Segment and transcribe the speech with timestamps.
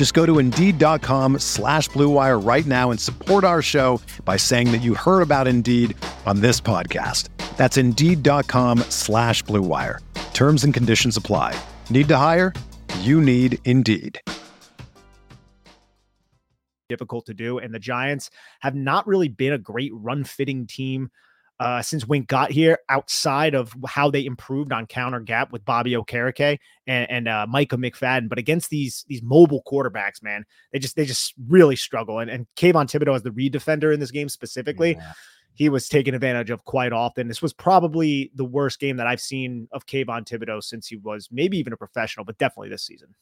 [0.00, 4.78] Just go to Indeed.com slash BlueWire right now and support our show by saying that
[4.78, 7.28] you heard about Indeed on this podcast.
[7.58, 9.98] That's Indeed.com slash BlueWire.
[10.32, 11.54] Terms and conditions apply.
[11.90, 12.54] Need to hire?
[13.00, 14.18] You need Indeed.
[16.88, 17.58] difficult to do.
[17.58, 21.10] And the Giants have not really been a great run fitting team
[21.60, 25.92] uh, since Wink got here, outside of how they improved on counter gap with Bobby
[25.92, 28.30] Okereke and, and uh, Micah McFadden.
[28.30, 32.18] But against these these mobile quarterbacks, man, they just they just really struggle.
[32.18, 34.94] And and Kayvon Thibodeaux as the read defender in this game specifically.
[34.94, 35.12] Yeah.
[35.52, 37.28] He was taken advantage of quite often.
[37.28, 41.28] This was probably the worst game that I've seen of Kayvon Thibodeaux since he was
[41.30, 43.14] maybe even a professional, but definitely this season.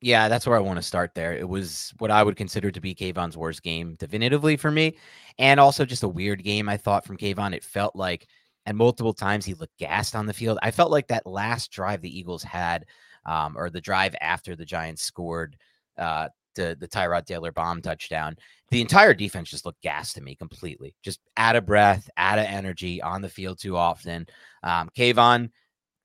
[0.00, 1.32] Yeah, that's where I want to start there.
[1.32, 4.96] It was what I would consider to be Kayvon's worst game definitively for me.
[5.38, 7.52] And also just a weird game, I thought, from Kayvon.
[7.52, 8.28] It felt like,
[8.64, 10.58] and multiple times he looked gassed on the field.
[10.62, 12.84] I felt like that last drive the Eagles had,
[13.26, 15.56] um, or the drive after the Giants scored
[15.96, 18.36] uh, the, the Tyrod Taylor bomb touchdown,
[18.70, 20.94] the entire defense just looked gassed to me completely.
[21.02, 24.26] Just out of breath, out of energy on the field too often.
[24.62, 25.50] Um, Kayvon,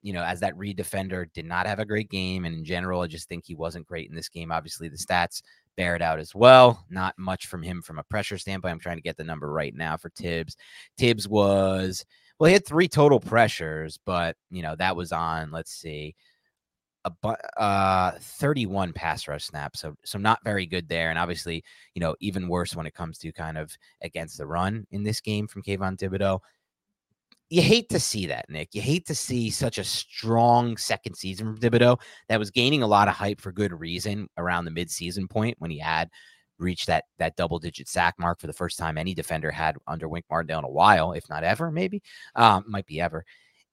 [0.04, 2.44] you know, as that read defender, did not have a great game.
[2.44, 4.52] And in general, I just think he wasn't great in this game.
[4.52, 5.40] Obviously, the stats
[5.78, 6.84] bear it out as well.
[6.90, 8.72] Not much from him from a pressure standpoint.
[8.72, 10.58] I'm trying to get the number right now for Tibbs.
[10.98, 12.04] Tibbs was,
[12.38, 16.14] well, he had three total pressures, but, you know, that was on, let's see,
[17.06, 21.62] a uh 31 pass rush snaps so so not very good there and obviously
[21.94, 25.20] you know even worse when it comes to kind of against the run in this
[25.20, 26.40] game from Kayvon Thibodeaux
[27.54, 28.70] you hate to see that, Nick.
[28.72, 32.86] You hate to see such a strong second season from Thibodeaux that was gaining a
[32.88, 36.10] lot of hype for good reason around the midseason point when he had
[36.58, 40.08] reached that that double digit sack mark for the first time any defender had under
[40.08, 42.02] Wink Martindale in a while, if not ever, maybe.
[42.34, 43.24] Um, might be ever.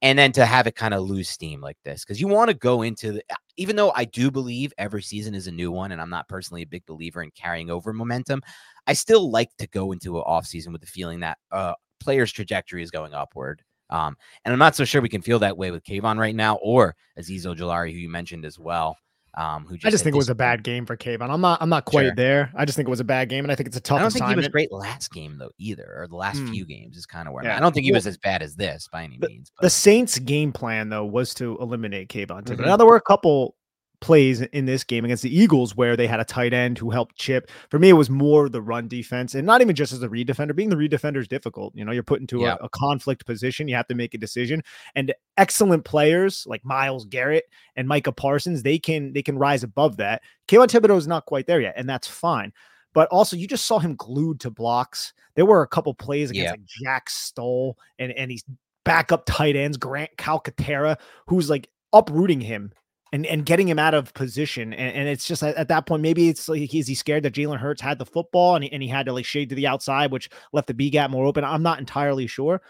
[0.04, 2.56] And then to have it kind of lose steam like this, because you want to
[2.56, 3.24] go into the,
[3.58, 6.62] even though I do believe every season is a new one, and I'm not personally
[6.62, 8.44] a big believer in carrying over momentum,
[8.86, 12.84] I still like to go into an offseason with the feeling that uh, player's trajectory
[12.84, 13.64] is going upward.
[13.92, 14.16] Um,
[14.46, 16.96] and I'm not so sure we can feel that way with Kayvon right now or
[17.20, 18.98] Azeez Ojulari, who you mentioned as well.
[19.36, 21.30] Um, who just I just think it was a bad game for Kayvon.
[21.30, 22.16] I'm not I'm not quite sure.
[22.16, 22.52] there.
[22.54, 23.98] I just think it was a bad game, and I think it's a tough.
[23.98, 24.30] I don't assignment.
[24.30, 26.50] think he was great last game though either, or the last mm.
[26.50, 27.56] few games is kind of where yeah.
[27.56, 29.50] I don't think he was as bad as this by any the, means.
[29.56, 29.64] But.
[29.64, 32.44] The Saints' game plan though was to eliminate Kayvon.
[32.44, 32.62] Mm-hmm.
[32.62, 33.56] Now there were a couple
[34.02, 37.16] plays in this game against the Eagles where they had a tight end who helped
[37.16, 37.50] chip.
[37.70, 40.28] For me, it was more the run defense and not even just as a read
[40.28, 40.54] defender.
[40.54, 41.74] Being the read defender is difficult.
[41.76, 42.58] You know, you're put into yeah.
[42.60, 43.68] a, a, conflict position.
[43.68, 44.64] You have to make a decision.
[44.96, 47.46] And excellent players like Myles Garrett
[47.76, 50.24] and Micah Parsons, they can they can rise above that.
[50.48, 52.52] Kayvon Thibodeaux is not quite there yet, and that's fine.
[52.94, 55.14] But also, you just saw him glued to blocks.
[55.36, 56.52] There were a couple plays against yeah.
[56.52, 58.44] like Jack Stoll and and he's
[58.84, 60.98] backup tight ends, Grant Calcaterra,
[61.28, 62.74] who's like uprooting him
[63.12, 64.74] and and getting him out of position.
[64.74, 67.34] And, and it's just at, at, that point, maybe it's like is he scared that
[67.34, 69.68] Jalen Hurts had the football and he, and he had to like shade to the
[69.68, 71.44] outside, which left the B gap more open.
[71.44, 72.62] I'm not entirely sure.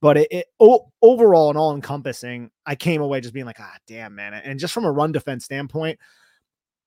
[0.00, 3.76] But it, it o- overall and all encompassing, I came away just being like, ah,
[3.88, 4.32] damn, man.
[4.32, 5.98] And just from a run defense standpoint,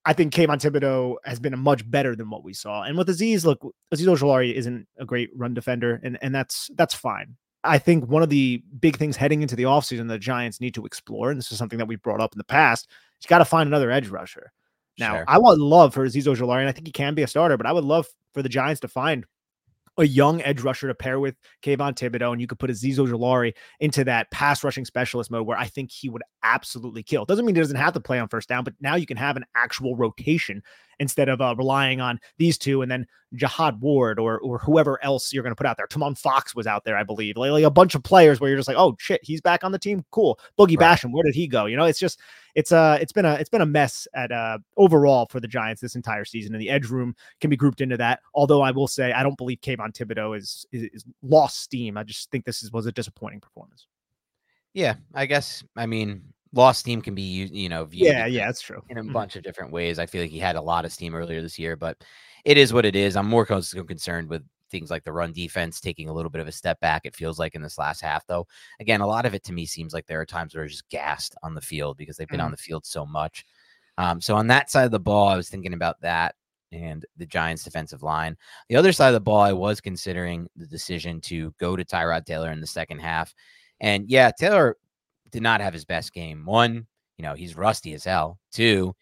[0.06, 2.84] I think Kayvon Thibodeaux has been a much better than what we saw.
[2.84, 3.62] And with Azeez, look,
[3.94, 7.36] Azeez Ojulari isn't a great run defender, and, and that's that's fine.
[7.64, 10.86] I think one of the big things heading into the offseason the Giants need to
[10.86, 12.88] explore, and this is something that we've brought up in the past,
[13.20, 14.52] is got to find another edge rusher.
[14.98, 15.26] Now, sure.
[15.28, 17.66] I would love for Azeez Ojulari, and I think he can be a starter, but
[17.66, 19.26] I would love for the Giants to find
[19.98, 23.54] a young edge rusher to pair with Kayvon Thibodeaux, and you could put Azeez Ojulari
[23.80, 27.26] into that pass rushing specialist mode where I think he would absolutely kill.
[27.26, 29.38] Doesn't mean he doesn't have to play on first down, but now you can have
[29.38, 30.64] an actual rotation
[31.02, 35.34] instead of uh, relying on these two and then Jihad Ward or or whoever else
[35.34, 35.88] you're going to put out there.
[35.88, 37.38] Tomon Fox was out there, I believe.
[37.38, 39.72] Like, like, a bunch of players where you're just like, oh shit, he's back on
[39.72, 40.06] the team.
[40.12, 40.40] Cool.
[40.58, 40.98] Boogie right.
[40.98, 41.66] Basham, where did he go?
[41.66, 42.20] You know, it's just
[42.56, 45.82] it's uh it's been a it's been a mess at uh overall for the Giants
[45.82, 48.20] this entire season, and the edge room can be grouped into that.
[48.34, 51.98] Although I will say I don't believe Kayvon Thibodeaux is, is, is lost steam.
[51.98, 53.88] I just think this is, was a disappointing performance.
[54.74, 55.64] Yeah, I guess.
[55.76, 56.22] I mean,
[56.54, 57.22] lost steam can be
[57.52, 59.14] you know viewed yeah yeah that's true in a mm-hmm.
[59.14, 60.00] bunch of different ways.
[60.00, 62.04] I feel like he had a lot of steam earlier this year, but
[62.46, 63.16] it is what it is.
[63.16, 66.52] I'm more concerned with things like the run defense taking a little bit of a
[66.52, 67.06] step back.
[67.06, 68.48] It feels like in this last half, though.
[68.80, 70.90] Again, a lot of it to me seems like there are times where they're just
[70.90, 72.46] gassed on the field because they've been mm.
[72.46, 73.46] on the field so much.
[73.98, 76.36] Um, so on that side of the ball, I was thinking about that
[76.72, 78.38] and the Giants' defensive line.
[78.70, 82.26] The other side of the ball, I was considering the decision to go to Tyrod
[82.26, 83.36] Taylor in the second half.
[83.82, 84.78] And yeah, Taylor
[85.32, 86.46] did not have his best game.
[86.46, 86.88] One,
[87.18, 88.40] you know, he's rusty as hell.
[88.52, 88.96] Two,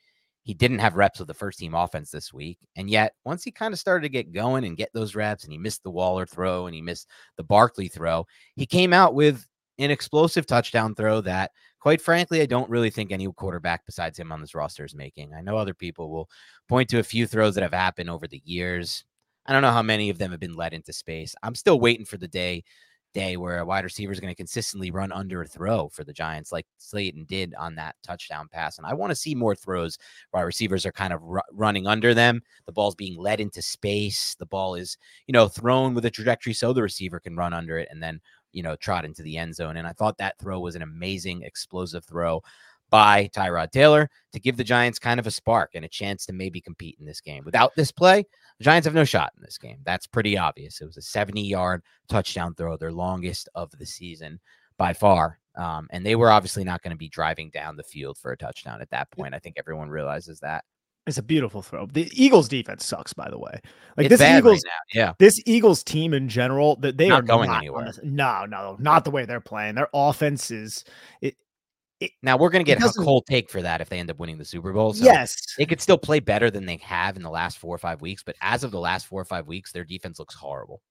[0.44, 2.58] he didn't have reps with the first team offense this week.
[2.76, 5.54] And yet, once he kind of started to get going and get those reps, and
[5.54, 9.46] he missed the Waller throw and he missed the Barkley throw, he came out with
[9.78, 14.32] an explosive touchdown throw that, quite frankly, I don't really think any quarterback besides him
[14.32, 15.34] on this roster is making.
[15.34, 16.30] I know other people will
[16.68, 19.06] point to a few throws that have happened over the years.
[19.46, 21.34] I don't know how many of them have been led into space.
[21.44, 22.64] I'm still waiting for the day
[23.14, 26.14] day where a wide receiver is going to consistently run under a throw for the
[26.14, 28.78] Giants, like Slayton did on that touchdown pass.
[28.78, 29.98] And I want to see more throws
[30.32, 31.22] where receivers are kind of
[31.52, 32.42] running under them.
[32.66, 34.36] The ball's being led into space.
[34.36, 34.98] The ball is,
[35.28, 38.22] you know, thrown with a trajectory so the receiver can run under it and then,
[38.52, 39.78] you know, trot into the end zone.
[39.78, 42.42] And I thought that throw was an amazing, explosive throw
[42.90, 46.34] by Tyrod Taylor to give the Giants kind of a spark and a chance to
[46.34, 47.44] maybe compete in this game.
[47.46, 48.24] Without this play,
[48.58, 49.80] the Giants have no shot in this game.
[49.84, 50.82] That's pretty obvious.
[50.82, 54.40] It was a 70 yard touchdown throw, their longest of the season
[54.78, 55.40] by far.
[55.56, 58.38] Um, and they were obviously not going to be driving down the field for a
[58.38, 59.34] touchdown at that point.
[59.34, 60.64] I think everyone realizes that.
[61.06, 61.88] It's a beautiful throw.
[61.88, 63.60] The Eagles defense sucks, by the way.
[63.98, 65.14] Like it's this Eagles, right yeah.
[65.18, 67.92] This Eagles team in general, that they not are going not anywhere.
[68.04, 69.76] no, no, not the way they're playing.
[69.76, 70.86] Their offense is
[71.22, 71.36] it,
[72.00, 74.20] it, now we're going to get a cold take for that if they end up
[74.20, 74.94] winning the Super Bowl.
[74.94, 77.80] So yes, they could still play better than they have in the last four or
[77.80, 78.24] five weeks.
[78.24, 80.82] But as of the last four or five weeks, their defense looks horrible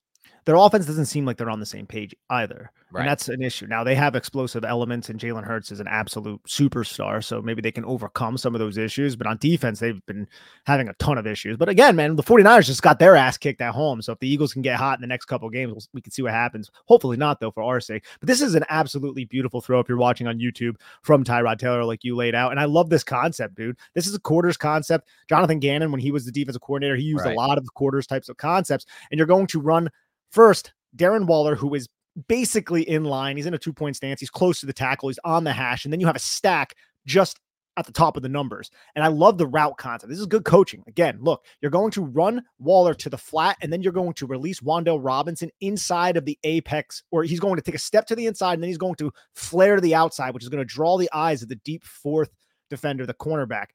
[0.48, 2.72] their offense doesn't seem like they're on the same page either.
[2.90, 3.02] Right.
[3.02, 3.66] And that's an issue.
[3.66, 7.22] Now they have explosive elements, and Jalen Hurts is an absolute superstar.
[7.22, 9.14] So maybe they can overcome some of those issues.
[9.14, 10.26] But on defense, they've been
[10.64, 11.58] having a ton of issues.
[11.58, 14.00] But again, man, the 49ers just got their ass kicked at home.
[14.00, 16.22] So if the Eagles can get hot in the next couple games, we can see
[16.22, 16.70] what happens.
[16.86, 18.06] Hopefully not, though, for our sake.
[18.18, 21.84] But this is an absolutely beautiful throw if you're watching on YouTube from Tyrod Taylor,
[21.84, 22.52] like you laid out.
[22.52, 23.76] And I love this concept, dude.
[23.92, 25.10] This is a quarters concept.
[25.28, 27.34] Jonathan Gannon, when he was the defensive coordinator, he used right.
[27.34, 28.86] a lot of the quarters types of concepts.
[29.10, 29.90] And you're going to run
[30.30, 31.88] First, Darren Waller, who is
[32.26, 33.36] basically in line.
[33.36, 34.20] He's in a two point stance.
[34.20, 35.08] He's close to the tackle.
[35.08, 35.84] He's on the hash.
[35.84, 36.74] And then you have a stack
[37.06, 37.38] just
[37.76, 38.70] at the top of the numbers.
[38.96, 40.10] And I love the route concept.
[40.10, 40.82] This is good coaching.
[40.88, 44.26] Again, look, you're going to run Waller to the flat, and then you're going to
[44.26, 48.16] release Wan'Dale Robinson inside of the apex, or he's going to take a step to
[48.16, 50.64] the inside, and then he's going to flare to the outside, which is going to
[50.74, 52.30] draw the eyes of the deep fourth
[52.68, 53.66] defender, the cornerback.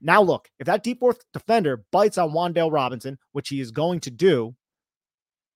[0.00, 4.00] Now, look, if that deep fourth defender bites on Wan'Dale Robinson, which he is going
[4.00, 4.54] to do,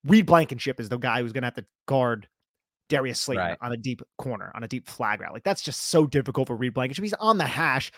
[0.04, 2.28] Reed Blankenship is the guy who's going to have to guard
[2.88, 3.58] Darius Slayton right.
[3.60, 5.32] on a deep corner, on a deep flag route.
[5.32, 7.02] Like that's just so difficult for Reed Blankenship.
[7.02, 7.90] He's on the hash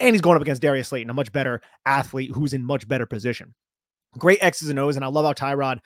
[0.00, 3.06] and he's going up against Darius Slayton, a much better athlete who's in much better
[3.06, 3.54] position.
[4.18, 4.96] Great X's and O's.
[4.96, 5.78] And I love how Tyrod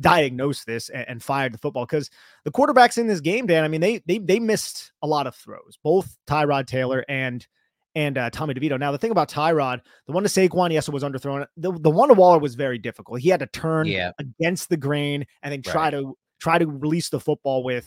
[0.00, 2.10] diagnosed this and, and fired the football because
[2.44, 5.34] the quarterbacks in this game, Dan, I mean, they they they missed a lot of
[5.34, 7.46] throws, both Tyrod Taylor and
[7.94, 8.78] and uh, Tommy DeVito.
[8.78, 11.46] Now, the thing about Tyrod, the one to Saquon, yes, it was underthrown.
[11.56, 13.20] The, the one to Waller was very difficult.
[13.20, 14.12] He had to turn yeah.
[14.18, 15.90] against the grain and then try right.
[15.90, 17.86] to try to release the football with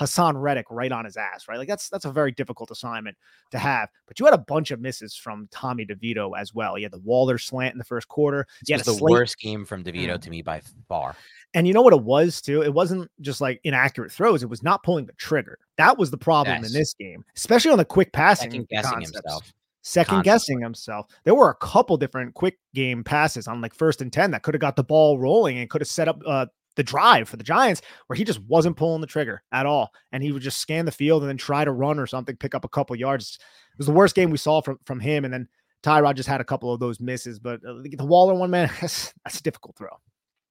[0.00, 1.58] Haason Reddick right on his ass, right?
[1.58, 3.16] Like that's that's a very difficult assignment
[3.50, 3.88] to have.
[4.06, 6.76] But you had a bunch of misses from Tommy DeVito as well.
[6.76, 8.46] You had the Waller slant in the first quarter.
[8.66, 9.12] This was the slate.
[9.12, 10.20] worst game from DeVito mm.
[10.20, 11.16] to me by far.
[11.54, 12.62] And you know what it was too?
[12.62, 14.42] It wasn't just like inaccurate throws.
[14.42, 15.58] It was not pulling the trigger.
[15.78, 16.66] That was the problem yes.
[16.66, 18.50] in this game, especially on the quick passing.
[18.50, 19.16] Second guessing concepts.
[19.16, 19.52] himself.
[19.82, 21.06] Second guessing himself.
[21.24, 24.52] There were a couple different quick game passes on like first and 10 that could
[24.52, 27.44] have got the ball rolling and could have set up uh, the drive for the
[27.44, 29.92] Giants where he just wasn't pulling the trigger at all.
[30.10, 32.52] And he would just scan the field and then try to run or something, pick
[32.54, 33.38] up a couple yards.
[33.72, 35.24] It was the worst game we saw from, from him.
[35.24, 35.48] And then
[35.84, 39.14] Tyrod just had a couple of those misses, but uh, the Waller one, man, that's,
[39.24, 39.88] that's a difficult throw.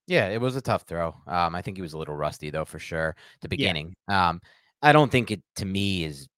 [0.06, 1.14] Yeah, it was a tough throw.
[1.26, 3.16] Um, I think he was a little rusty though, for sure.
[3.40, 3.94] The beginning.
[4.08, 4.28] Yeah.
[4.28, 4.40] Um,
[4.82, 6.28] I don't think it to me is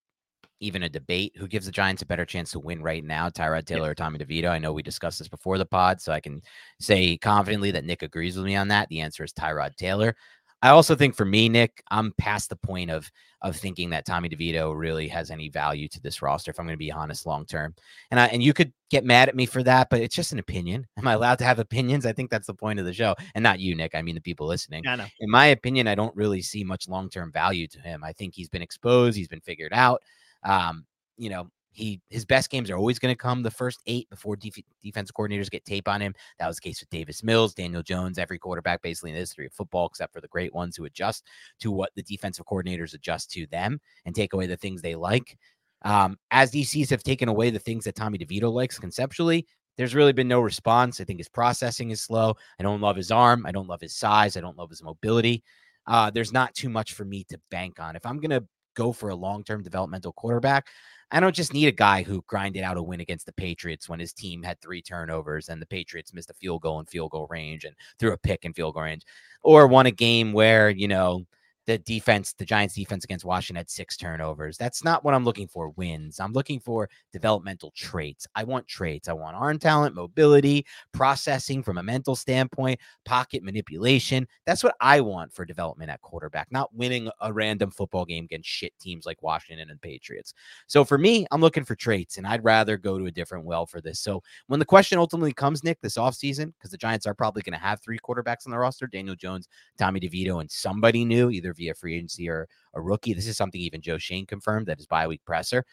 [0.61, 3.67] even a debate who gives the Giants a better chance to win right now, Tyrod
[3.67, 3.91] Taylor yeah.
[3.91, 4.49] or Tommy DeVito.
[4.49, 6.43] I know we discussed this before the pod, so I can
[6.81, 8.89] say confidently that Nick agrees with me on that.
[8.89, 10.17] The answer is Tyrod Taylor.
[10.63, 13.11] I also think for me, Nick, I'm past the point of
[13.41, 16.51] of thinking that Tommy DeVito really has any value to this roster.
[16.51, 17.75] If I'm going to be honest, long term,
[18.11, 20.41] and I and you could get mad at me for that, but it's just an
[20.41, 20.87] opinion.
[20.97, 22.05] Am I allowed to have opinions?
[22.05, 23.95] I think that's the point of the show, and not you, Nick.
[23.95, 24.87] I mean the people listening.
[24.87, 25.07] I know.
[25.21, 28.03] In my opinion, I don't really see much long term value to him.
[28.03, 29.17] I think he's been exposed.
[29.17, 30.03] He's been figured out.
[30.43, 30.85] Um,
[31.17, 34.37] you know, he his best games are always going to come the first eight before
[34.37, 36.15] def- defense coordinators get tape on him.
[36.39, 39.47] That was the case with Davis Mills, Daniel Jones, every quarterback basically in the history
[39.47, 41.25] of football, except for the great ones who adjust
[41.61, 45.39] to what the defensive coordinators adjust to them and take away the things they like.
[45.83, 49.47] Um, as DCs have taken away the things that Tommy DeVito likes conceptually,
[49.77, 51.01] there's really been no response.
[51.01, 52.35] I think his processing is slow.
[52.59, 53.47] I don't love his arm.
[53.47, 54.37] I don't love his size.
[54.37, 55.45] I don't love his mobility.
[55.87, 57.95] Uh, there's not too much for me to bank on.
[57.95, 58.45] If I'm going to
[58.75, 60.67] go for a long term developmental quarterback,
[61.11, 63.99] I don't just need a guy who grinded out a win against the Patriots when
[63.99, 67.27] his team had three turnovers and the Patriots missed a field goal in field goal
[67.31, 69.03] range and threw a pick in field goal range,
[69.43, 71.25] or won a game where, you know,
[71.69, 74.57] the defense, the Giants defense against Washington had six turnovers.
[74.57, 76.19] That's not what I'm looking for wins.
[76.19, 78.27] I'm looking for developmental traits.
[78.35, 79.07] I want traits.
[79.07, 84.27] I want arm talent, mobility, processing from a mental standpoint, pocket manipulation.
[84.47, 88.49] That's what I want for development at quarterback, not winning a random football game against
[88.49, 90.33] shit teams like Washington and Patriots.
[90.69, 93.67] So for me, I'm looking for traits and I'd rather go to a different well
[93.67, 94.01] for this.
[94.01, 97.53] So when the question ultimately comes, Nick, this offseason, because the Giants are probably going
[97.53, 101.53] to have three quarterbacks on the roster Daniel Jones, Tommy DeVito, and somebody new, either
[101.59, 103.13] via free agency or a rookie.
[103.13, 105.65] This is something even Joe Schoen confirmed that his bye week presser.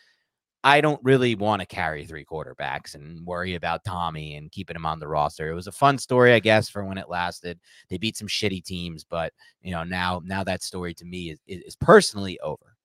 [0.66, 4.88] I don't really want to carry three quarterbacks and worry about Tommy and keeping him
[4.88, 5.52] on the roster.
[5.52, 7.60] It was a fun story, I guess, for when it lasted.
[7.88, 11.40] They beat some shitty teams, but you know now now that story to me is
[11.46, 12.76] is, personally over,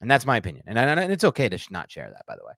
[0.00, 0.64] and that's my opinion.
[0.66, 2.54] And, and it's okay to not share that, by the way.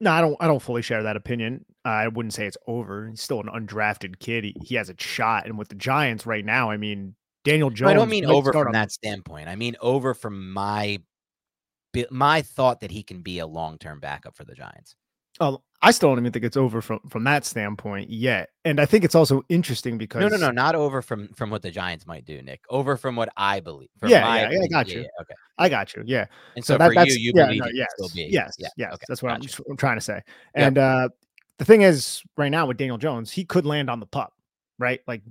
[0.00, 0.36] No, I don't.
[0.40, 1.64] I don't fully share that opinion.
[1.84, 3.08] I wouldn't say it's over.
[3.10, 4.42] He's still an undrafted kid.
[4.42, 7.90] He, he has a shot, and with the Giants right now, I mean, Daniel Jones.
[7.90, 9.48] I don't mean over from that standpoint.
[9.48, 11.00] I mean over from my
[12.10, 14.94] my thought that he can be a long term backup for the Giants.
[15.40, 18.50] Oh, I still don't even think it's over from from that standpoint yet.
[18.66, 21.62] And I think it's also interesting because no, no, no, not over from from what
[21.62, 22.60] the Giants might do, Nick.
[22.68, 23.88] Over from what I believe.
[24.02, 24.18] Yeah,
[24.50, 25.00] yeah, I got you.
[25.00, 26.02] Yeah, okay, I got you.
[26.04, 26.26] Yeah.
[26.56, 28.30] And so, so that, for that's, you, you yeah, believe no, yes, still be.
[28.30, 28.92] Yes, yeah, yes.
[28.92, 30.20] Okay, that's what I'm, I'm, trying to say.
[30.54, 30.84] And yep.
[30.84, 31.08] uh
[31.56, 34.32] the thing is, right now with Daniel Jones, he could land on the pup,
[34.78, 35.00] right?
[35.06, 35.22] Like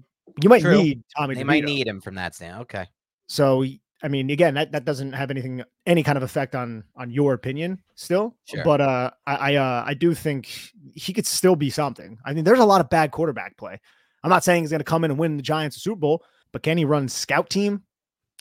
[0.42, 0.78] you might True.
[0.78, 1.36] need Tommy.
[1.36, 1.46] They DeVito.
[1.46, 2.62] might need him from that stand.
[2.62, 2.86] Okay.
[3.28, 3.64] So
[4.02, 7.34] I mean, again, that, that doesn't have anything, any kind of effect on on your
[7.34, 8.36] opinion still.
[8.46, 8.64] Sure.
[8.64, 10.48] But uh, I I, uh, I do think
[10.94, 12.18] he could still be something.
[12.26, 13.80] I mean, there's a lot of bad quarterback play.
[14.24, 16.24] I'm not saying he's going to come in and win the Giants a Super Bowl,
[16.52, 17.84] but can he run scout team?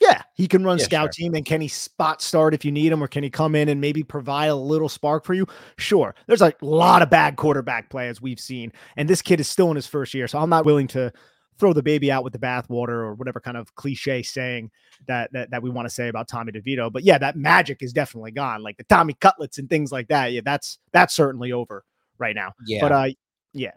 [0.00, 1.24] Yeah, he can run yeah, scout sure.
[1.24, 1.34] team.
[1.34, 3.80] And can he spot start if you need him, or can he come in and
[3.80, 5.44] maybe provide a little spark for you?
[5.76, 6.14] Sure.
[6.28, 9.70] There's a lot of bad quarterback play as we've seen, and this kid is still
[9.70, 11.12] in his first year, so I'm not willing to
[11.58, 14.70] throw the baby out with the bathwater or whatever kind of cliche saying
[15.06, 16.92] that that, that we want to say about Tommy DeVito.
[16.92, 18.62] But yeah, that magic is definitely gone.
[18.62, 20.32] Like the Tommy cutlets and things like that.
[20.32, 21.84] Yeah, that's that's certainly over
[22.18, 22.52] right now.
[22.66, 22.80] Yeah.
[22.80, 23.08] But uh
[23.52, 23.72] yeah.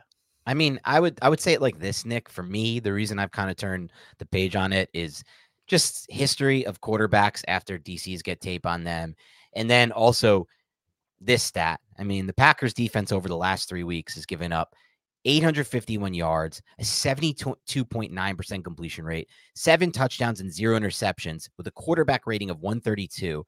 [0.46, 2.30] I mean, I would I would say it like this, Nick.
[2.30, 5.24] For me, the reason I've kind of turned the page on it is
[5.68, 9.16] just history of quarterbacks after DCs get tape on them.
[9.54, 10.48] And then also
[11.20, 11.80] this stat.
[11.98, 14.76] I mean, the Packers defense over the last three weeks has given up
[15.26, 22.50] 851 yards, a 72.9% completion rate, seven touchdowns, and zero interceptions with a quarterback rating
[22.50, 23.46] of 132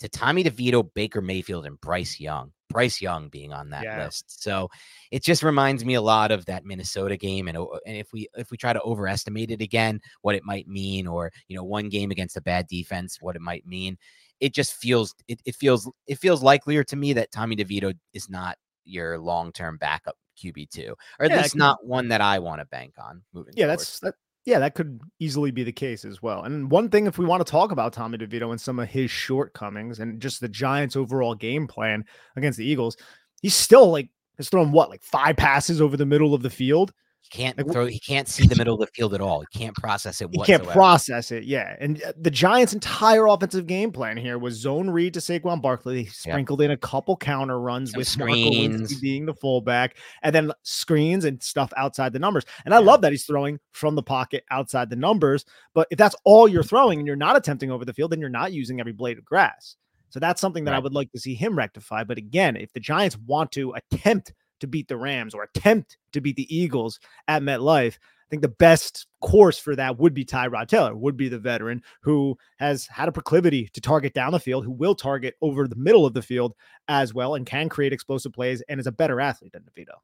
[0.00, 2.52] to Tommy DeVito, Baker Mayfield, and Bryce Young.
[2.70, 4.04] Bryce Young being on that yeah.
[4.04, 4.42] list.
[4.42, 4.68] So
[5.10, 7.48] it just reminds me a lot of that Minnesota game.
[7.48, 10.68] And, oh, and if we if we try to overestimate it again, what it might
[10.68, 13.98] mean, or you know, one game against a bad defense, what it might mean,
[14.38, 18.30] it just feels it, it feels it feels likelier to me that Tommy DeVito is
[18.30, 22.64] not your long-term backup QB2, or at yeah, least not one that I want to
[22.66, 23.78] bank on moving Yeah, forward.
[23.78, 24.14] that's that
[24.46, 26.44] yeah, that could easily be the case as well.
[26.44, 29.10] And one thing, if we want to talk about Tommy DeVito and some of his
[29.10, 32.04] shortcomings and just the Giants' overall game plan
[32.36, 32.96] against the Eagles,
[33.42, 34.08] he's still like
[34.38, 36.92] has thrown what like five passes over the middle of the field
[37.30, 37.86] can't like, throw.
[37.86, 39.40] He can't see the middle of the field at all.
[39.40, 40.28] He can't process it.
[40.32, 41.44] He can't process it.
[41.44, 45.62] Yeah, and uh, the Giants' entire offensive game plan here was zone read to Saquon
[45.62, 46.02] Barkley.
[46.02, 50.52] They sprinkled in a couple counter runs Some with screens being the fullback, and then
[50.62, 52.44] screens and stuff outside the numbers.
[52.64, 52.86] And I yeah.
[52.86, 55.44] love that he's throwing from the pocket outside the numbers.
[55.74, 58.28] But if that's all you're throwing and you're not attempting over the field, then you're
[58.28, 59.76] not using every blade of grass.
[60.08, 60.78] So that's something that right.
[60.78, 62.02] I would like to see him rectify.
[62.02, 66.20] But again, if the Giants want to attempt to beat the Rams or attempt to
[66.20, 67.94] beat the Eagles at MetLife.
[67.94, 71.82] I think the best course for that would be Tyrod Taylor, would be the veteran
[72.00, 75.74] who has had a proclivity to target down the field, who will target over the
[75.74, 76.54] middle of the field
[76.86, 79.96] as well, and can create explosive plays and is a better athlete than DeVito.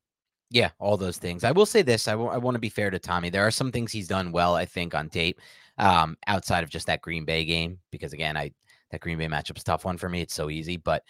[0.50, 1.44] Yeah, all those things.
[1.44, 3.30] I will say this: I, w- I want to be fair to Tommy.
[3.30, 5.40] There are some things he's done well, I think, on tape,
[5.78, 7.78] um, outside of just that Green Bay game.
[7.90, 8.52] Because again, I
[8.90, 10.20] that Green Bay matchup's tough one for me.
[10.20, 11.02] It's so easy, but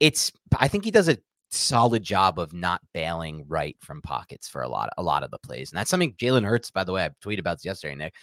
[0.00, 0.32] it's.
[0.58, 1.18] I think he does a
[1.52, 5.38] solid job of not bailing right from pockets for a lot a lot of the
[5.38, 5.70] plays.
[5.70, 8.14] And that's something Jalen Hurts, by the way, I tweeted about this yesterday, Nick.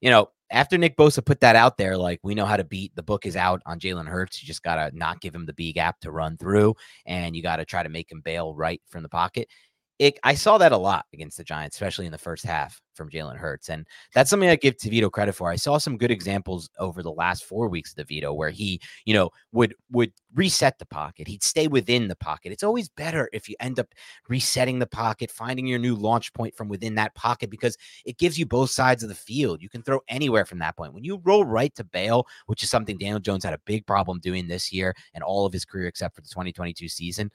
[0.00, 2.94] you know, after Nick Bosa put that out there, like we know how to beat,
[2.94, 4.42] the book is out on Jalen Hurts.
[4.42, 6.74] You just got to not give him the B gap to run through,
[7.06, 9.48] and you got to try to make him bail right from the pocket
[9.98, 13.10] it, I saw that a lot against the Giants, especially in the first half from
[13.10, 13.68] Jalen Hurts.
[13.68, 15.50] And that's something I give DeVito credit for.
[15.50, 19.14] I saw some good examples over the last four weeks of DeVito where he, you
[19.14, 21.26] know, would would reset the pocket.
[21.26, 22.52] He'd stay within the pocket.
[22.52, 23.88] It's always better if you end up
[24.28, 28.38] resetting the pocket, finding your new launch point from within that pocket because it gives
[28.38, 29.62] you both sides of the field.
[29.62, 30.92] You can throw anywhere from that point.
[30.92, 34.20] When you roll right to bail, which is something Daniel Jones had a big problem
[34.20, 37.30] doing this year and all of his career except for the 2022 season,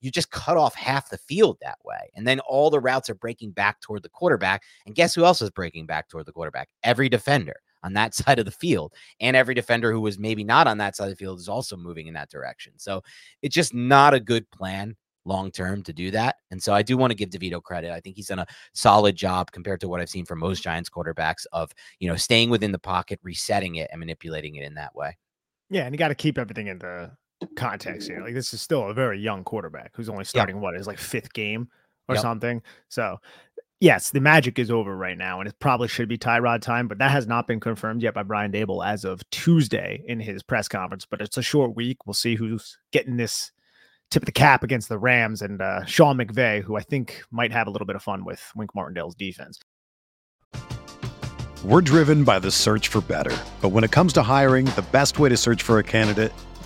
[0.00, 2.10] you just cut off half the field that way.
[2.14, 4.62] And then all the routes are breaking back toward the quarterback.
[4.86, 6.68] And guess who else is breaking back toward the quarterback?
[6.82, 8.92] Every defender on that side of the field.
[9.20, 11.76] And every defender who was maybe not on that side of the field is also
[11.76, 12.72] moving in that direction.
[12.76, 13.02] So
[13.42, 16.36] it's just not a good plan long term to do that.
[16.50, 17.90] And so I do want to give DeVito credit.
[17.90, 20.88] I think he's done a solid job compared to what I've seen from most Giants
[20.88, 24.94] quarterbacks of, you know, staying within the pocket, resetting it and manipulating it in that
[24.94, 25.16] way.
[25.70, 27.10] Yeah, and you got to keep everything in the
[27.56, 28.20] context here.
[28.20, 30.62] Like this is still a very young quarterback who's only starting yep.
[30.62, 31.68] what is like fifth game
[32.08, 32.22] or yep.
[32.22, 32.62] something.
[32.88, 33.18] So
[33.80, 36.98] yes, the magic is over right now, and it probably should be Tyrod time, but
[36.98, 40.68] that has not been confirmed yet by Brian Daboll as of Tuesday in his press
[40.68, 41.06] conference.
[41.06, 42.06] But it's a short week.
[42.06, 43.52] We'll see who's getting this
[44.10, 47.52] tip of the cap against the Rams and uh, Sean McVay, who I think might
[47.52, 49.60] have a little bit of fun with Wink Martindale's defense.
[51.64, 55.18] We're driven by the search for better, but when it comes to hiring, the best
[55.18, 56.32] way to search for a candidate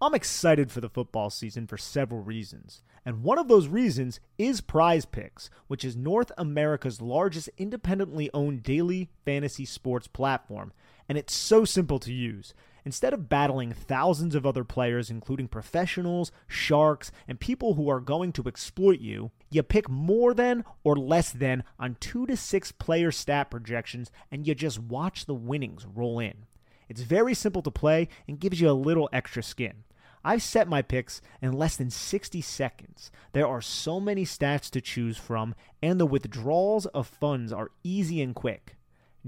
[0.00, 2.84] I'm excited for the football season for several reasons.
[3.04, 8.62] And one of those reasons is Prize Picks, which is North America's largest independently owned
[8.62, 10.72] daily fantasy sports platform.
[11.08, 12.54] And it's so simple to use.
[12.84, 18.32] Instead of battling thousands of other players, including professionals, sharks, and people who are going
[18.34, 23.10] to exploit you, you pick more than or less than on two to six player
[23.10, 26.46] stat projections and you just watch the winnings roll in.
[26.88, 29.82] It's very simple to play and gives you a little extra skin.
[30.24, 33.10] I've set my picks in less than 60 seconds.
[33.32, 38.20] There are so many stats to choose from, and the withdrawals of funds are easy
[38.20, 38.76] and quick.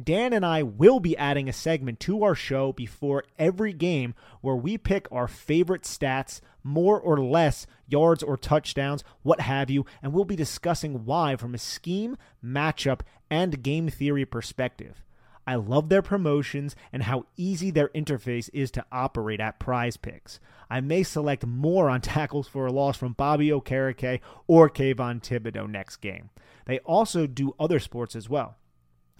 [0.02, 4.54] Dan and I will be adding a segment to our show before every game where
[4.54, 10.12] we pick our favorite stats, more or less yards or touchdowns, what have you, and
[10.12, 13.00] we'll be discussing why from a scheme, matchup,
[13.30, 15.02] and game theory perspective.
[15.46, 20.38] I love their promotions and how easy their interface is to operate at prize picks.
[20.68, 25.68] I may select more on tackles for a loss from Bobby Okereke or Kayvon Thibodeaux
[25.68, 26.30] next game.
[26.66, 28.56] They also do other sports as well.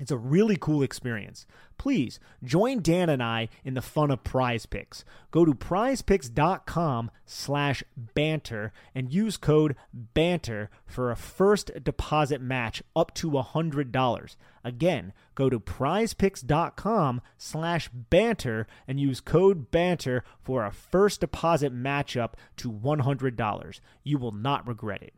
[0.00, 1.46] It's a really cool experience.
[1.76, 5.04] Please join Dan and I in the fun of prize picks.
[5.30, 13.12] Go to prizepicks.com slash banter and use code banter for a first deposit match up
[13.16, 14.36] to $100.
[14.64, 22.16] Again, go to prizepicks.com slash banter and use code banter for a first deposit match
[22.16, 23.80] up to $100.
[24.02, 25.12] You will not regret it.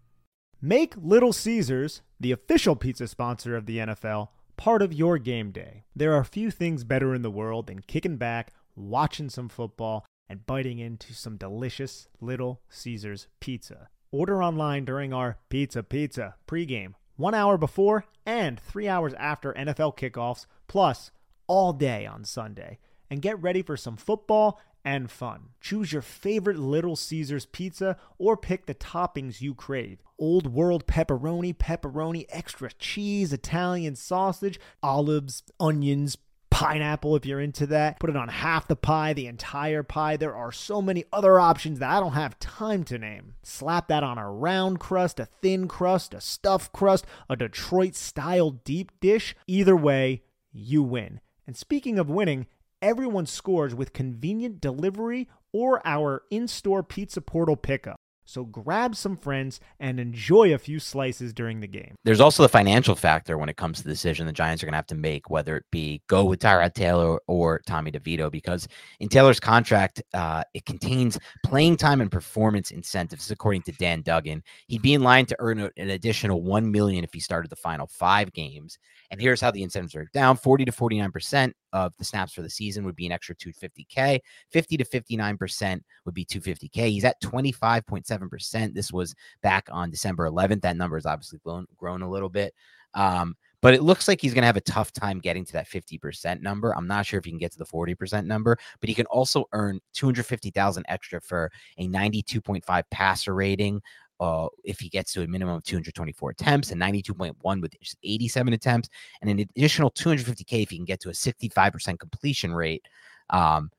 [0.60, 5.84] Make Little Caesars, the official pizza sponsor of the NFL, part of your game day.
[5.94, 10.46] There are few things better in the world than kicking back, watching some football, and
[10.46, 13.88] biting into some delicious Little Caesars pizza.
[14.10, 19.96] Order online during our Pizza Pizza pregame, one hour before and three hours after NFL
[19.96, 21.10] kickoffs, plus
[21.46, 22.78] all day on Sunday.
[23.10, 25.50] And get ready for some football and fun.
[25.60, 30.02] Choose your favorite Little Caesars pizza or pick the toppings you crave.
[30.18, 36.16] Old World pepperoni, pepperoni, extra cheese, Italian sausage, olives, onions,
[36.50, 37.98] pineapple if you're into that.
[37.98, 40.16] Put it on half the pie, the entire pie.
[40.16, 43.34] There are so many other options that I don't have time to name.
[43.42, 48.50] Slap that on a round crust, a thin crust, a stuffed crust, a Detroit style
[48.50, 49.34] deep dish.
[49.46, 51.20] Either way, you win.
[51.46, 52.46] And speaking of winning,
[52.82, 57.96] everyone scores with convenient delivery or our in store pizza portal pickup.
[58.24, 61.96] So grab some friends and enjoy a few slices during the game.
[62.04, 64.72] There's also the financial factor when it comes to the decision the Giants are going
[64.72, 68.68] to have to make, whether it be go with Tyrod Taylor or Tommy DeVito, because
[69.00, 74.42] in Taylor's contract, uh, it contains playing time and performance incentives, according to Dan Duggan.
[74.68, 77.86] He'd be in line to earn an additional one million if he started the final
[77.88, 78.78] five games.
[79.10, 82.42] And here's how the incentives are down: 40 to 49 percent of the snaps for
[82.42, 84.20] the season would be an extra 250k.
[84.50, 86.88] 50 to 59 percent would be 250k.
[86.88, 88.74] He's at 25.7 percent.
[88.74, 90.62] This was back on December 11th.
[90.62, 92.54] That number has obviously grown, grown a little bit.
[92.94, 95.68] Um, but it looks like he's going to have a tough time getting to that
[95.68, 96.76] 50% number.
[96.76, 99.44] I'm not sure if he can get to the 40% number, but he can also
[99.52, 103.80] earn 250,000 extra for a 92.5 passer rating,
[104.18, 108.88] uh, if he gets to a minimum of 224 attempts and 92.1 with 87 attempts,
[109.20, 112.86] and an additional 250K if he can get to a 65% completion rate.
[113.30, 113.70] Um,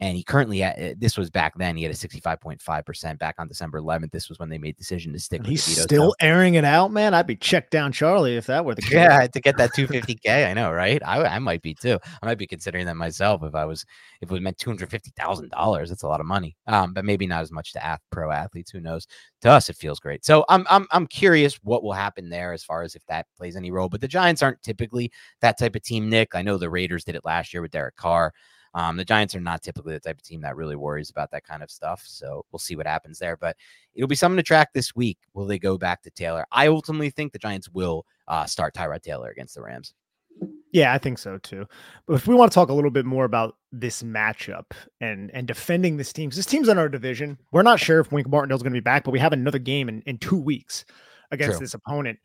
[0.00, 3.48] and he currently at uh, this was back then he had a 65.5% back on
[3.48, 4.12] December 11th.
[4.12, 5.44] This was when they made the decision to stick.
[5.44, 7.14] He's still airing it out, man.
[7.14, 8.92] I'd be checked down Charlie if that were the case.
[8.92, 11.02] Yeah, to get that 250k, I know, right?
[11.04, 11.98] I, I might be too.
[12.22, 13.84] I might be considering that myself if I was
[14.20, 15.88] if it meant two hundred fifty thousand dollars.
[15.88, 16.56] That's a lot of money.
[16.66, 18.70] Um, but maybe not as much to ath- pro athletes.
[18.70, 19.06] Who knows?
[19.42, 20.24] To us, it feels great.
[20.24, 23.56] So I'm I'm I'm curious what will happen there as far as if that plays
[23.56, 23.88] any role.
[23.88, 26.08] But the Giants aren't typically that type of team.
[26.08, 28.32] Nick, I know the Raiders did it last year with Derek Carr.
[28.74, 31.44] Um, the Giants are not typically the type of team that really worries about that
[31.44, 32.04] kind of stuff.
[32.06, 33.36] So we'll see what happens there.
[33.36, 33.56] But
[33.94, 35.18] it'll be something to track this week.
[35.34, 36.46] Will they go back to Taylor?
[36.52, 39.94] I ultimately think the Giants will uh, start Tyrod Taylor against the Rams.
[40.72, 41.66] Yeah, I think so too.
[42.06, 44.66] But if we want to talk a little bit more about this matchup
[45.00, 47.38] and and defending this team, this team's in our division.
[47.52, 49.88] We're not sure if Wink Martindale's going to be back, but we have another game
[49.88, 50.84] in, in two weeks
[51.30, 51.64] against True.
[51.64, 52.18] this opponent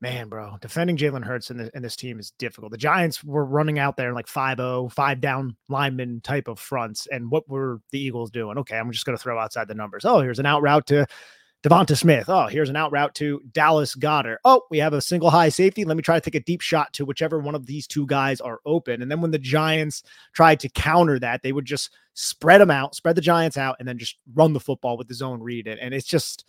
[0.00, 2.72] man, bro, defending Jalen Hurts in, in this team is difficult.
[2.72, 7.06] The Giants were running out there like 5 5 down lineman type of fronts.
[7.10, 8.58] And what were the Eagles doing?
[8.58, 10.04] Okay, I'm just going to throw outside the numbers.
[10.04, 11.06] Oh, here's an out route to
[11.64, 12.28] Devonta Smith.
[12.28, 14.36] Oh, here's an out route to Dallas Goedert.
[14.44, 15.84] Oh, we have a single high safety.
[15.84, 18.40] Let me try to take a deep shot to whichever one of these two guys
[18.40, 19.02] are open.
[19.02, 22.94] And then when the Giants tried to counter that, they would just spread them out,
[22.94, 25.66] spread the Giants out, and then just run the football with the zone read.
[25.66, 26.44] And, and it's just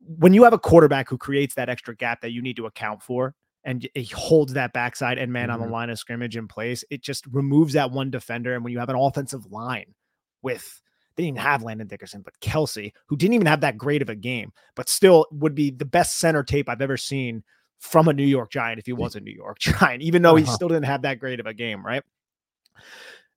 [0.00, 3.02] when you have a quarterback who creates that extra gap that you need to account
[3.02, 3.34] for
[3.64, 5.60] and he holds that backside and man mm-hmm.
[5.60, 8.54] on the line of scrimmage in place, it just removes that one defender.
[8.54, 9.94] And when you have an offensive line
[10.42, 10.80] with
[11.16, 14.08] they didn't even have Landon Dickerson, but Kelce, who didn't even have that great of
[14.08, 17.42] a game, but still would be the best center tape I've ever seen
[17.78, 20.44] from a New York Giant if he was a New York Giant, even though he
[20.44, 20.54] uh-huh.
[20.54, 22.02] still didn't have that great of a game, right?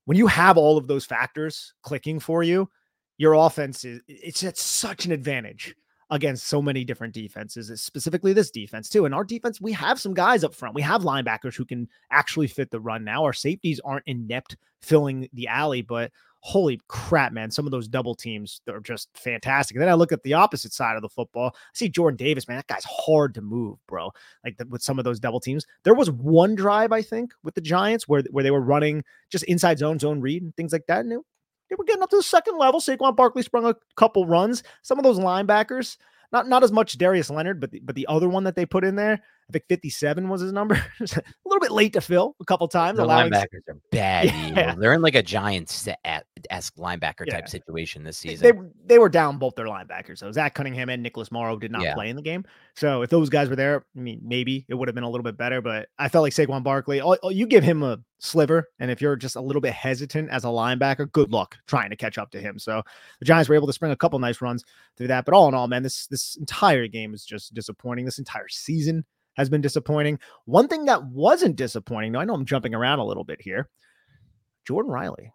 [0.06, 2.70] When you have all of those factors clicking for you,
[3.18, 5.76] your offense is it's at such an advantage
[6.14, 9.06] against so many different defenses, specifically this defense too.
[9.06, 10.76] And our defense, we have some guys up front.
[10.76, 13.24] We have linebackers who can actually fit the run now.
[13.24, 18.14] Our safeties aren't inept filling the alley, but holy crap, man, some of those double
[18.14, 19.76] teams are just fantastic.
[19.76, 21.52] And then I look at the opposite side of the football.
[21.56, 24.12] I see Jordan Davis, man, that guy's hard to move, bro.
[24.46, 25.66] Like the, with some of those double teams.
[25.84, 29.46] There was one drive, I think, with the Giants where, where they were running just
[29.46, 31.06] inside zone, zone read, and things like that.
[31.06, 31.24] And
[31.74, 32.80] they were getting up to the second level.
[32.80, 34.62] Saquon Barkley sprung a couple runs.
[34.84, 35.98] Some of those linebackers,
[36.32, 38.84] not not as much Darius Leonard, but the, but the other one that they put
[38.84, 40.76] in there, I think 57 was his number.
[41.00, 41.06] a
[41.46, 42.98] little bit late to fill a couple times.
[42.98, 43.32] The allowing...
[43.32, 44.34] linebackers are bad.
[44.54, 44.76] Yeah.
[44.76, 45.88] They're in like a Giants
[46.50, 47.36] esque linebacker yeah.
[47.36, 48.44] type situation this season.
[48.44, 50.20] They they were down both their linebackers.
[50.20, 51.94] So Zach Cunningham and Nicholas Morrow did not yeah.
[51.94, 52.46] play in the game.
[52.76, 55.24] So if those guys were there, I mean, maybe it would have been a little
[55.24, 55.62] bit better.
[55.62, 57.02] But I felt like Saquon Barkley.
[57.02, 60.30] Oh, oh, you give him a sliver, and if you're just a little bit hesitant
[60.30, 62.60] as a linebacker, good luck trying to catch up to him.
[62.60, 62.84] So
[63.20, 64.64] the Giants were able to spring a couple nice runs
[64.98, 65.26] through that.
[65.26, 68.06] But all in all, man, this this entire game is just disappointing.
[68.06, 70.20] This entire season has been disappointing.
[70.46, 73.70] One thing that wasn't disappointing, though, I know I'm jumping around a little bit here.
[74.68, 75.32] Jordon Riley.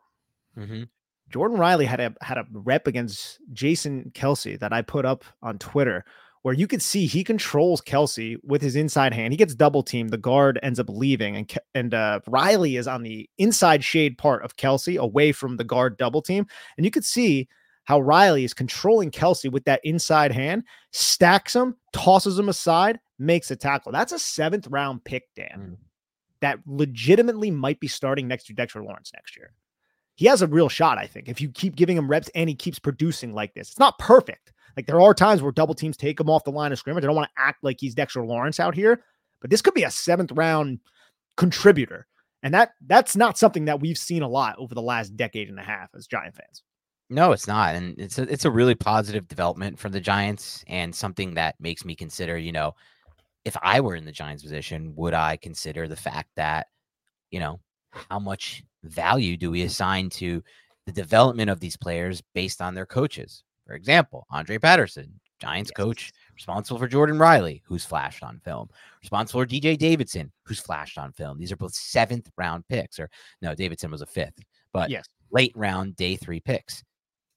[0.57, 0.85] Mm-hmm.
[1.31, 5.59] Jordon Riley had a had a rep against Jason Kelce that I put up on
[5.59, 6.05] Twitter
[6.43, 9.33] where you could see he controls Kelce with his inside hand.
[9.33, 10.11] He gets double teamed.
[10.11, 14.45] The guard ends up leaving, and and uh, Riley is on the inside shade part
[14.45, 16.47] of Kelce, away from the guard double team.
[16.77, 17.49] And you could see
[17.85, 23.51] how Riley is controlling Kelce with that inside hand, stacks him, tosses him aside, makes
[23.51, 23.93] a tackle.
[23.93, 25.77] That's a seventh round pick, Dan, mm.
[26.41, 29.53] that legitimately might be starting next to Dexter Lawrence next year.
[30.15, 32.55] He has a real shot, I think, if you keep giving him reps and he
[32.55, 33.71] keeps producing like this.
[33.71, 34.53] It's not perfect.
[34.77, 37.05] Like there are times where double teams take him off the line of scrimmage.
[37.05, 39.03] I don't want to act like he's Dexter Lawrence out here,
[39.41, 40.81] but this could be a seventh round
[41.37, 42.07] contributor.
[42.43, 45.59] And that that's not something that we've seen a lot over the last decade and
[45.59, 46.63] a half as Giant fans.
[47.11, 47.75] No, it's not.
[47.75, 51.85] And it's a, it's a really positive development for the Giants and something that makes
[51.85, 52.75] me consider, you know,
[53.49, 56.67] if I were in the Giants position, would I consider the fact that,
[57.31, 60.45] you know, how much value do we assign to
[60.85, 63.43] the development of these players based on their coaches?
[63.67, 65.83] For example, Andre Patterson, Giants yes.
[65.83, 68.69] coach, responsible for Jordon Riley, who's flashed on film,
[69.01, 71.39] responsible for DJ Davidson, who's flashed on film.
[71.39, 73.09] These are both seventh round picks, or
[73.41, 74.39] no, Davidson was a fifth,
[74.75, 75.07] but yes.
[75.31, 76.85] late round day three picks.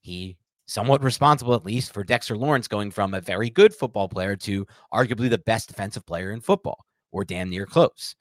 [0.02, 0.36] He
[0.72, 4.66] somewhat responsible, at least, for Dexter Lawrence going from a very good football player to
[4.92, 8.14] arguably the best defensive player in football, or damn near close.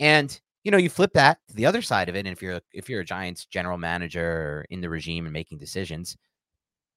[0.00, 2.60] And you know, you flip that to the other side of it, and if you're
[2.72, 6.16] if you're a Giants general manager in the regime and making decisions,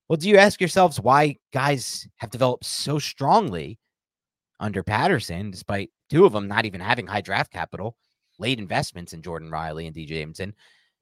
[0.07, 3.77] well, do you ask yourselves why guys have developed so strongly
[4.61, 7.97] under Patterson, despite two of them not even having high draft capital,
[8.39, 10.53] late investments in Jordon Riley and DJ Davidson?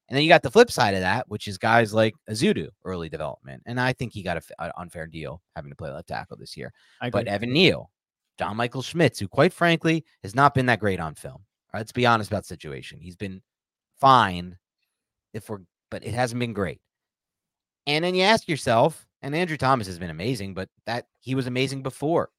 [0.08, 3.10] And then you got the flip side of that, which is guys like Ezeudu, early
[3.10, 3.64] development.
[3.66, 6.72] And I think he got an unfair deal having to play left tackle this year.
[7.12, 7.90] But Evan Neal,
[8.38, 11.44] John Michael Schmitz, who quite frankly has not been that great on film.
[11.74, 13.00] Right, let's be honest about the situation.
[13.00, 13.42] He's been
[14.00, 14.58] fine
[15.34, 16.82] if we're but it hasn't been great.
[17.88, 21.48] And then you ask yourself, and Andrew Thomas has been amazing, but that he was
[21.48, 22.30] amazing before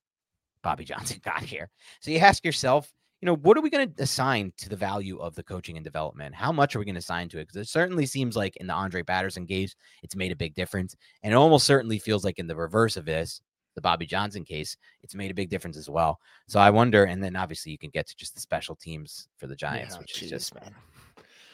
[0.63, 1.71] Bobby Johnson got here.
[2.01, 5.19] So you ask yourself, you know, what are we going to assign to the value
[5.19, 6.35] of the coaching and development?
[6.35, 7.49] How much are we going to assign to it?
[7.49, 10.95] Because it certainly seems like in the Andre Patterson case, it's made a big difference.
[11.23, 13.41] And it almost certainly feels like in the reverse of this,
[13.75, 16.19] the Bobby Johnson case, it's made a big difference as well.
[16.49, 19.47] So I wonder, and then obviously you can get to just the special teams for
[19.47, 20.75] the Giants, yeah, which geez, is just man.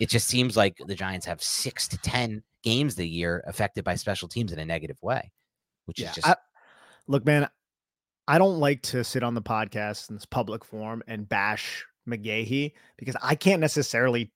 [0.01, 3.97] It just seems like the Giants have six to ten games the year affected by
[3.97, 5.31] special teams in a negative way,
[5.87, 6.37] which yeah, is just I,
[7.07, 7.49] look, man.
[8.29, 12.73] I don't like to sit on the podcast in this public forum and bash McGaughey
[12.97, 14.31] because I can't necessarily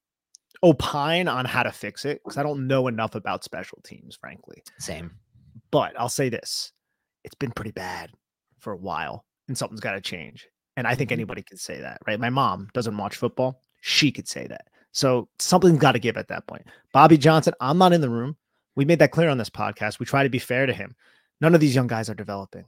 [0.63, 4.61] opine on how to fix it because I don't know enough about special teams, frankly.
[4.79, 5.11] Same.
[5.71, 6.71] But I'll say this
[7.23, 8.11] it's been pretty bad
[8.59, 10.47] for a while and something's got to change.
[10.75, 11.19] And I think mm-hmm.
[11.19, 12.19] anybody could say that, right?
[12.19, 13.61] My mom doesn't watch football.
[13.81, 14.67] She could say that.
[14.91, 16.65] So something's got to give at that point.
[16.93, 18.35] Bobby Johnson, I'm not in the room.
[18.75, 19.99] We made that clear on this podcast.
[19.99, 20.95] We try to be fair to him.
[21.41, 22.65] None of these young guys are developing.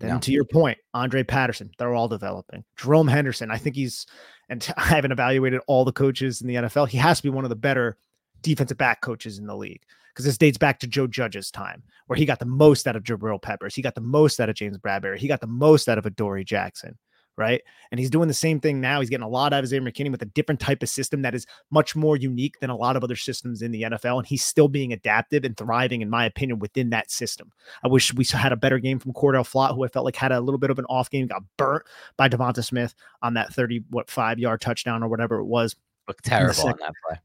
[0.00, 0.18] Then no.
[0.18, 2.64] to your point, Andre Patterson, they're all developing.
[2.76, 4.06] Jerome Henderson, I think he's,
[4.48, 6.88] and I haven't evaluated all the coaches in the NFL.
[6.88, 7.96] He has to be one of the better
[8.42, 12.16] defensive back coaches in the league because this dates back to Joe Judge's time, where
[12.16, 13.74] he got the most out of Jabril Peppers.
[13.74, 15.18] He got the most out of James Bradberry.
[15.18, 16.98] He got the most out of Adoree Jackson
[17.36, 17.62] right?
[17.90, 19.00] And he's doing the same thing now.
[19.00, 21.34] He's getting a lot out of Xavier McKinney with a different type of system that
[21.34, 24.18] is much more unique than a lot of other systems in the NFL.
[24.18, 27.50] And he's still being adaptive and thriving, in my opinion, within that system.
[27.82, 30.32] I wish we had a better game from Cor'Dale Flott, who I felt like had
[30.32, 31.84] a little bit of an off game, got burnt
[32.16, 35.76] by Devonta Smith on that 30, what, five yard touchdown or whatever it was.
[36.08, 37.18] Looked terrible on that play.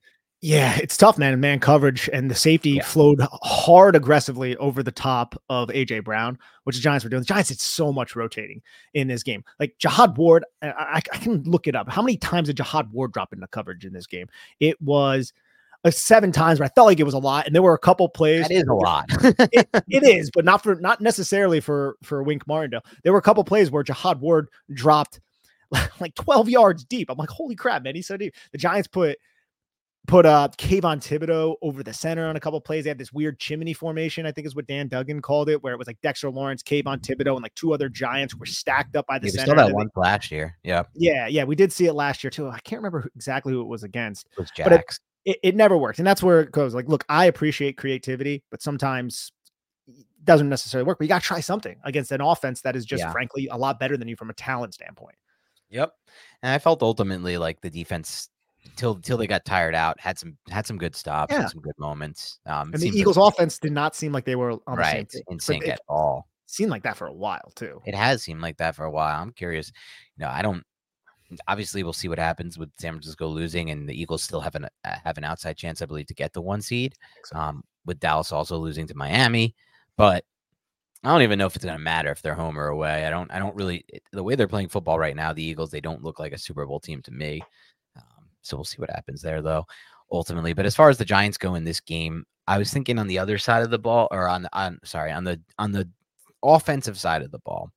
[0.46, 1.40] Yeah, it's tough, man.
[1.40, 2.84] Man coverage and the safety yeah.
[2.84, 7.22] flowed hard aggressively over the top of AJ Brown, which the Giants were doing.
[7.22, 8.62] The Giants did so much rotating
[8.94, 9.44] in this game.
[9.60, 11.90] Like Jihad Ward, I, I can look it up.
[11.90, 14.28] How many times did Jihad Ward drop into coverage in this game?
[14.60, 15.34] It was
[15.84, 17.48] uh, seven times, but I felt like it was a lot.
[17.48, 18.48] And there were a couple plays.
[18.48, 19.06] That is a lot.
[19.52, 22.86] it, it is, but not for not necessarily for for Wink Martindale.
[23.02, 25.22] There were a couple plays where Jihad Ward dropped
[26.00, 27.10] like 12 yards deep.
[27.10, 28.36] I'm like, holy crap, man, he's so deep.
[28.52, 29.18] The Giants put
[30.08, 32.84] put uh Kayvon Thibodeaux over the center on a couple plays.
[32.84, 35.74] They had this weird chimney formation, I think is what Dan Duggan called it, where
[35.74, 39.08] it was like Dexter Lawrence, Kayvon Thibodeaux, and like two other giants were stacked up
[39.08, 39.58] by the yeah, center.
[39.58, 40.58] Saw that one last year.
[40.64, 40.84] Yeah.
[40.94, 41.44] Yeah, yeah.
[41.44, 42.50] We did see it last year too.
[42.50, 44.28] I can't remember exactly who it was against.
[44.34, 44.70] It was Jax.
[44.70, 44.86] But it,
[45.26, 46.00] it, it never worked.
[46.00, 46.76] And that's where it goes.
[46.76, 49.32] Like, look, I appreciate creativity, but sometimes
[50.24, 50.98] doesn't necessarily work.
[50.98, 53.12] But you got to try something against an offense that is just yeah.
[53.12, 55.16] frankly a lot better than you from a talent standpoint.
[55.70, 55.94] Yep.
[56.44, 58.30] And I felt ultimately like the defense
[58.76, 60.00] till till they got tired out.
[60.00, 61.48] Had some had some good stops, yeah.
[61.48, 62.40] some good moments.
[62.46, 65.24] Um, and the Eagles' offense did not seem like they were on right the same
[65.30, 66.28] in sync at all.
[66.48, 67.82] Seemed like that for a while too.
[67.86, 69.22] It has seemed like that for a while.
[69.22, 69.72] I'm curious.
[70.18, 70.64] You know, I don't.
[71.48, 74.66] Obviously, we'll see what happens with San Francisco losing, and the Eagles still have an
[74.66, 76.96] uh, have an outside chance, I believe, to get the one seed.
[77.34, 79.56] Um, with Dallas also losing to Miami,
[79.98, 80.24] but
[81.06, 83.06] I don't even know if it's going to matter if they're home or away.
[83.06, 83.30] I don't.
[83.32, 83.86] I don't really.
[84.12, 86.66] The way they're playing football right now, the Eagles they don't look like a Super
[86.66, 87.44] Bowl team to me.
[88.46, 89.66] So we'll see what happens there, though.
[90.12, 90.54] ultimately.
[90.54, 93.20] But as far as the Giants go in this game, I was thinking on the
[93.20, 95.90] other side of the ball, or on on sorry on the on the
[96.44, 97.72] offensive side of the ball.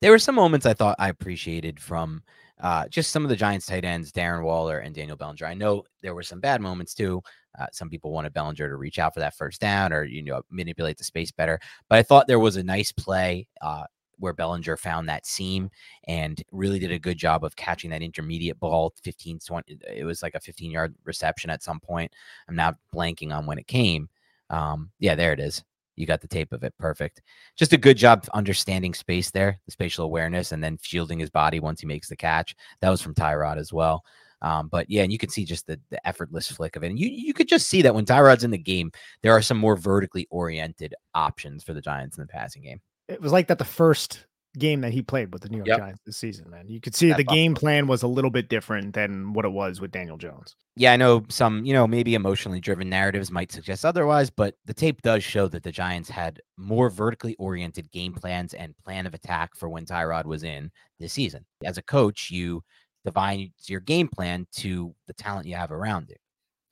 [0.00, 2.22] There were some moments I thought I appreciated from
[2.60, 5.46] uh, just some of the Giants tight ends, Darren Waller and Daniel Bellinger.
[5.46, 7.22] I know there were some bad moments too.
[7.58, 10.42] Uh, some people wanted Bellinger to reach out for that first down or you know
[10.50, 13.84] manipulate the space better, but I thought there was a nice play uh,
[14.22, 15.68] where Bellinger found that seam
[16.04, 20.22] and really did a good job of catching that intermediate ball 15 20 it was
[20.22, 22.12] like a 15 yard reception at some point.
[22.48, 24.08] I'm now blanking on when it came.
[24.48, 25.64] Um yeah there it is.
[25.96, 26.72] You got the tape of it.
[26.78, 27.20] Perfect.
[27.56, 31.58] Just a good job understanding space there the spatial awareness and then shielding his body
[31.58, 32.54] once he makes the catch.
[32.80, 34.04] That was from tyrod as well.
[34.40, 36.88] Um, but yeah, and you can see just the, the effortless flick of it.
[36.90, 38.90] And you you could just see that when Tyrod's in the game,
[39.22, 42.80] there are some more vertically oriented options for the Giants in the passing game
[43.12, 44.26] it was like that the first
[44.58, 45.78] game that he played with the New York yep.
[45.78, 46.68] Giants this season, man.
[46.68, 49.52] You could see That's the game plan was a little bit different than what it
[49.52, 50.54] was with Daniel Jones.
[50.76, 54.74] Yeah, I know some, you know, maybe emotionally driven narratives might suggest otherwise, but the
[54.74, 59.14] tape does show that the Giants had more vertically oriented game plans and plan of
[59.14, 60.70] attack for when Tyrod was in
[61.00, 61.44] this season.
[61.64, 62.62] As a coach, you
[63.04, 66.20] divine your game plan to the talent you have around it.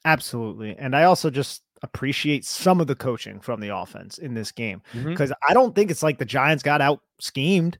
[0.05, 0.77] Absolutely.
[0.79, 4.83] And I also just appreciate some of the coaching from the offense in this game
[4.93, 5.51] because mm-hmm.
[5.51, 7.79] I don't think it's like the Giants got out schemed.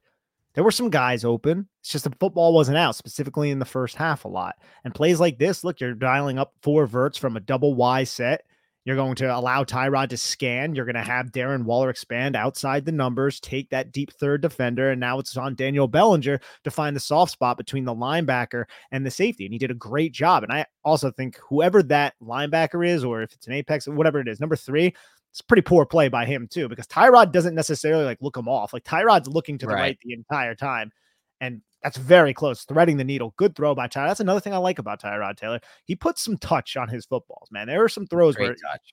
[0.53, 1.67] There were some guys open.
[1.79, 4.55] It's just the football wasn't out, specifically in the first half a lot.
[4.83, 8.43] And plays like this, look, you're dialing up four verts from a double Y set
[8.85, 10.73] you're going to allow Tyrod to scan.
[10.73, 14.89] You're going to have Darren Waller expand outside the numbers, take that deep third defender,
[14.91, 19.05] and now it's on Daniel Bellinger to find the soft spot between the linebacker and
[19.05, 19.45] the safety.
[19.45, 20.43] And he did a great job.
[20.43, 24.27] And I also think whoever that linebacker is, or if it's an apex, whatever it
[24.27, 24.95] is, number three,
[25.29, 28.73] it's pretty poor play by him too, because Tyrod doesn't necessarily like look him off.
[28.73, 30.91] Like Tyrod's looking to the right, right the entire time.
[31.39, 33.33] And that's very close, threading the needle.
[33.37, 34.07] Good throw by Tyrod.
[34.07, 35.59] That's another thing I like about Tyrod Taylor.
[35.85, 37.67] He puts some touch on his footballs, man.
[37.67, 38.91] There are some throws Great where touch.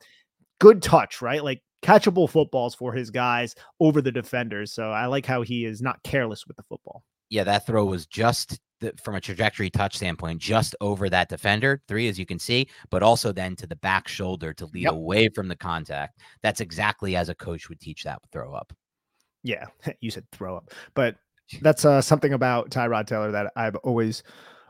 [0.59, 1.43] good touch, right?
[1.45, 4.73] Like catchable footballs for his guys over the defenders.
[4.73, 7.03] So I like how he is not careless with the football.
[7.31, 11.83] Yeah, that throw was just the, from a trajectory touch standpoint, just over that defender,
[11.89, 14.93] three, as you can see, but also then to the back shoulder to lead yep.
[14.93, 16.21] away from the contact.
[16.43, 18.73] That's exactly as a coach would teach that throw up.
[19.43, 19.67] Yeah,
[20.01, 21.17] you said throw up, but
[21.61, 24.23] that's uh, something about Tyrod Taylor that I've always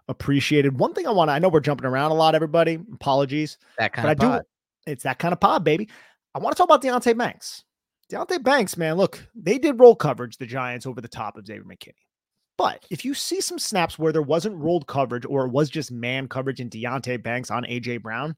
[0.09, 0.79] appreciated.
[0.79, 2.79] One thing I want to, I know we're jumping around a lot, everybody.
[2.95, 3.59] Apologies.
[3.79, 4.43] That kind but of I pod.
[4.43, 4.93] do.
[4.93, 5.89] It's that kind of pod, baby.
[6.35, 7.65] I want to talk about Deonte Banks.
[8.11, 11.65] Deonte Banks, man, look, they did roll coverage, the Giants, over the top of Xavier
[11.65, 11.93] McKinney.
[12.57, 15.93] But if you see some snaps where there wasn't rolled coverage or it was just
[15.93, 18.35] man coverage in Deonte Banks on AJ Brown,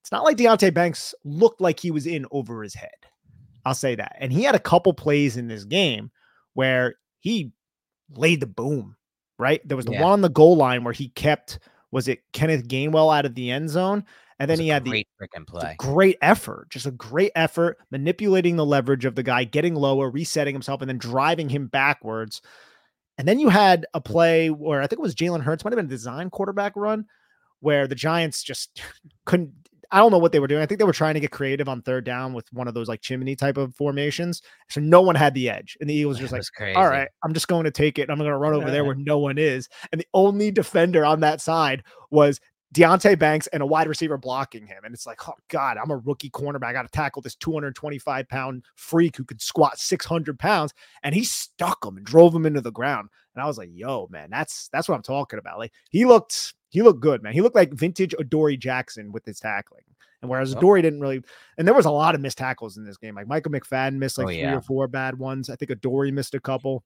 [0.00, 2.90] it's not like Deonte Banks looked like he was in over his head.
[3.64, 4.16] I'll say that.
[4.18, 6.10] And he had a couple plays in this game
[6.54, 7.52] where he
[8.16, 8.96] laid the boom,
[9.38, 9.66] right?
[9.66, 10.02] There was the yeah.
[10.02, 11.58] one on the goal line where he kept,
[11.90, 14.04] was it Kenneth Gainwell out of the end zone?
[14.38, 15.08] And then he had the great
[15.46, 15.76] play.
[15.78, 20.54] great effort, just a great effort, manipulating the leverage of the guy, getting lower, resetting
[20.54, 22.42] himself, and then driving him backwards.
[23.18, 25.76] And then you had a play where I think it was Jalen Hurts, might have
[25.76, 27.06] been a design quarterback run,
[27.60, 28.82] where the Giants just
[29.26, 29.52] couldn't
[29.92, 30.62] I don't know what they were doing.
[30.62, 32.88] I think they were trying to get creative on third down with one of those
[32.88, 34.40] like chimney type of formations.
[34.70, 35.76] So no one had the edge.
[35.80, 36.76] And the Eagles just like, crazy.
[36.76, 38.08] all right, I'm just going to take it.
[38.08, 39.68] I'm going to run over there where no one is.
[39.92, 42.40] And the only defender on that side was
[42.72, 44.82] Deonte Banks and a wide receiver blocking him.
[44.84, 46.68] And it's like, oh God, I'm a rookie cornerback.
[46.68, 50.72] I got to tackle this 225 pound freak who could squat 600 pounds.
[51.02, 53.10] And he stuck him and drove him into the ground.
[53.34, 55.58] And I was like, yo, man, that's that's what I'm talking about.
[55.58, 57.34] Like he looked he looked good, man.
[57.34, 59.82] He looked like vintage Adoree Jackson with his tackling.
[60.22, 60.58] And whereas oh.
[60.58, 61.22] Adoree didn't really,
[61.58, 63.14] and there was a lot of missed tackles in this game.
[63.14, 64.48] Like Micah McFadden missed like oh, yeah.
[64.48, 65.50] three or four bad ones.
[65.50, 66.82] I think Adoree missed a couple.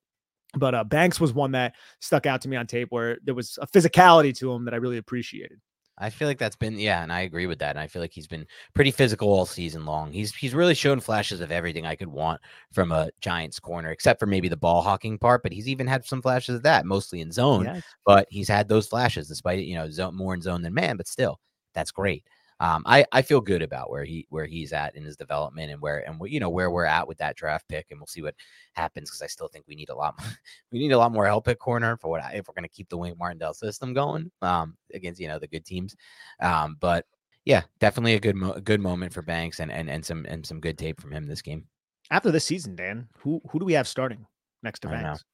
[0.57, 3.59] But uh, Banks was one that stuck out to me on tape where there was
[3.62, 5.61] a physicality to him that I really appreciated.
[5.98, 7.70] I feel like that's been yeah, and I agree with that.
[7.70, 10.12] And I feel like he's been pretty physical all season long.
[10.12, 12.40] He's he's really shown flashes of everything I could want
[12.72, 15.42] from a Giants corner, except for maybe the ball hawking part.
[15.42, 17.64] But he's even had some flashes of that, mostly in zone.
[17.64, 17.82] Yes.
[18.04, 20.96] But he's had those flashes, despite you know zone, more in zone than man.
[20.98, 21.40] But still,
[21.74, 22.24] that's great
[22.60, 25.80] um, I I feel good about where he where he's at in his development and
[25.80, 28.34] where and you know where we're at with that draft pick, and we'll see what
[28.72, 30.30] happens because I still think we need a lot more,
[30.72, 32.74] we need a lot more help at corner for what I, if we're going to
[32.74, 35.94] keep the Wink Martindale system going um, against you know the good teams,
[36.40, 37.04] um, but
[37.44, 40.60] yeah, definitely a good mo- good moment for Banks and and and some and some
[40.60, 41.66] good tape from him this game.
[42.10, 44.26] After this season, Dan, who who do we have starting
[44.62, 45.24] next to Banks?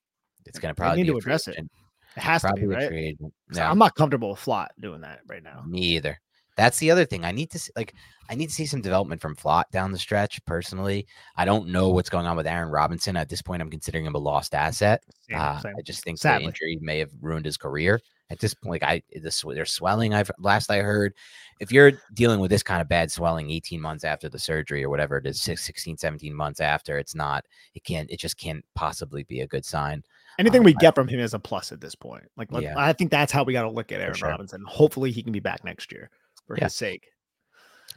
[0.44, 1.56] It's going to probably need to address it.
[1.56, 3.16] It has probably to be right.
[3.54, 3.62] No.
[3.62, 5.62] I'm not comfortable with Flott doing that right now.
[5.66, 6.20] Me either.
[6.56, 7.24] That's the other thing.
[7.24, 7.94] I need to see, like
[8.28, 10.44] I need to see some development from Flott down the stretch.
[10.44, 13.62] Personally, I don't know what's going on with Aaron Robinson at this point.
[13.62, 15.02] I'm considering him a lost asset.
[15.28, 15.74] Same, uh, same.
[15.78, 16.44] I just think Sadly.
[16.44, 18.00] the injury may have ruined his career
[18.30, 20.14] At this point, like I this they're swelling.
[20.14, 21.14] I've last I heard,
[21.60, 24.88] if you're dealing with this kind of bad swelling 18 months after the surgery or
[24.90, 27.44] whatever it is, 16, 17 months after, it's not,
[27.74, 30.02] it can't, it just can't possibly be a good sign.
[30.38, 32.24] Anything Um, we get from him is a plus at this point.
[32.36, 32.74] Like, Yeah.
[32.76, 34.30] I think that's how we got to look at Aaron sure.
[34.30, 34.64] Robinson.
[34.66, 36.08] Hopefully, he can be back next year
[36.46, 36.64] for Yeah.
[36.64, 37.08] his sake.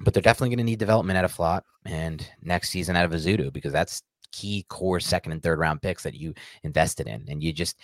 [0.01, 3.11] but they're definitely going to need development out of Flott and next season out of
[3.11, 4.01] Azudu because that's
[4.33, 6.33] key core second and third round picks that you
[6.63, 7.23] invested in.
[7.29, 7.79] And you just,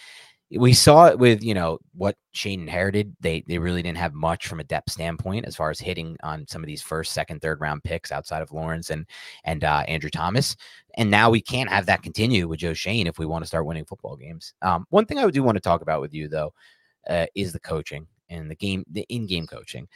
[0.60, 3.16] we saw it with, you know, what Schoen inherited.
[3.22, 6.46] They, they really didn't have much from a depth standpoint as far as hitting on
[6.50, 9.06] some of these first, second, third round picks outside of Lawrence and,
[9.46, 10.58] and uh, Andrew Thomas.
[10.96, 13.66] And now we can't have that continue with Joe Schoen if we want to start
[13.66, 14.54] winning football games.
[14.62, 16.54] Um, one thing I do want to talk about with you though,
[17.10, 19.88] uh, is the coaching and the game, the in-game coaching.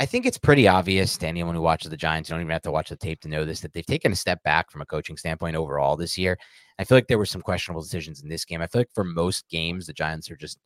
[0.00, 2.28] I think it's pretty obvious to anyone who watches the Giants.
[2.28, 4.16] You don't even have to watch the tape to know this that they've taken a
[4.16, 6.38] step back from a coaching standpoint overall this year.
[6.78, 8.62] I feel like there were some questionable decisions in this game.
[8.62, 10.58] I feel like for most games, the Giants are just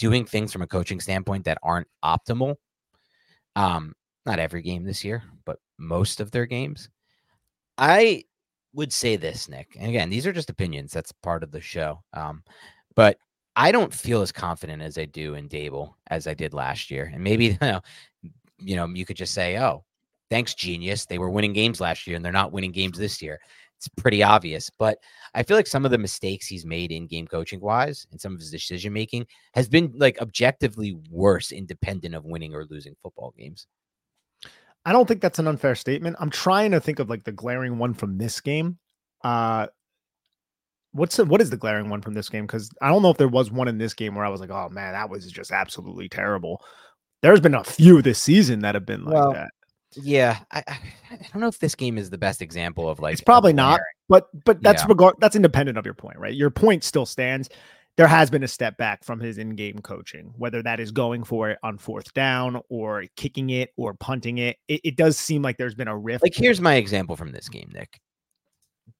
[0.00, 2.56] doing things from a coaching standpoint that aren't optimal.
[3.54, 3.94] Um,
[4.26, 6.88] not every game this year, but most of their games.
[7.78, 8.24] I
[8.72, 10.92] would say this, Nick, and again, these are just opinions.
[10.92, 12.02] That's part of the show.
[12.12, 12.42] Um,
[12.96, 13.18] but
[13.54, 17.10] I don't feel as confident as I do in Daboll as I did last year.
[17.12, 17.80] And maybe you know,
[18.64, 19.84] you know, you could just say, "Oh,
[20.30, 21.06] thanks, genius.
[21.06, 23.40] They were winning games last year, and they're not winning games this year."
[23.76, 24.98] It's pretty obvious, but
[25.34, 28.32] I feel like some of the mistakes he's made in game coaching wise and some
[28.32, 33.34] of his decision making has been like objectively worse, independent of winning or losing football
[33.36, 33.66] games.
[34.86, 36.16] I don't think that's an unfair statement.
[36.20, 38.78] I'm trying to think of like the glaring one from this game.
[39.22, 39.66] Uh
[40.92, 42.46] what's the, what is the glaring one from this game?
[42.46, 44.50] Because I don't know if there was one in this game where I was like,
[44.50, 46.62] oh man, that was just absolutely terrible.
[47.24, 49.48] There's been a few this season that have been like Well, that.
[49.96, 50.78] Yeah, I, I
[51.10, 53.80] I don't know if this game is the best example of like It's probably not,
[54.10, 54.88] but but that's Yeah.
[54.88, 56.34] regard that's independent of your point, right?
[56.34, 57.48] Your point still stands.
[57.96, 61.48] There has been a step back from his in-game coaching, whether that is going for
[61.48, 64.58] it on fourth down or kicking it or punting it.
[64.68, 66.24] It, it does seem like there's been a rift.
[66.24, 68.00] Like here's my example from this game, Nick.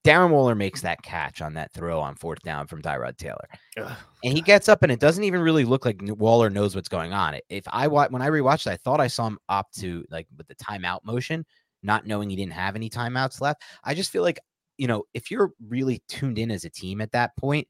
[0.05, 3.47] Darren Waller makes that catch on that throw on fourth down from Tyrod Taylor.
[3.77, 3.91] Ugh.
[4.23, 7.11] and he gets up and it doesn't even really look like Waller knows what's going
[7.11, 7.39] on.
[7.49, 10.47] If I when I rewatched, it, I thought I saw him opt to like with
[10.47, 11.43] the timeout motion,
[11.81, 13.63] not knowing he didn't have any timeouts left.
[13.83, 14.39] I just feel like
[14.77, 17.67] you know if you're really tuned in as a team at that point,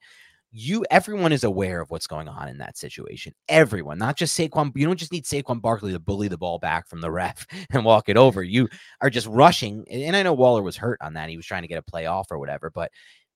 [0.57, 3.33] you everyone is aware of what's going on in that situation.
[3.49, 4.71] Everyone, not just Saquon.
[4.73, 7.83] You don't just need Saquon Barkley to bully the ball back from the ref and
[7.83, 8.41] walk it over.
[8.41, 8.69] You
[9.01, 9.85] are just rushing.
[9.91, 11.29] And I know Waller was hurt on that.
[11.29, 12.89] He was trying to get a play off or whatever, but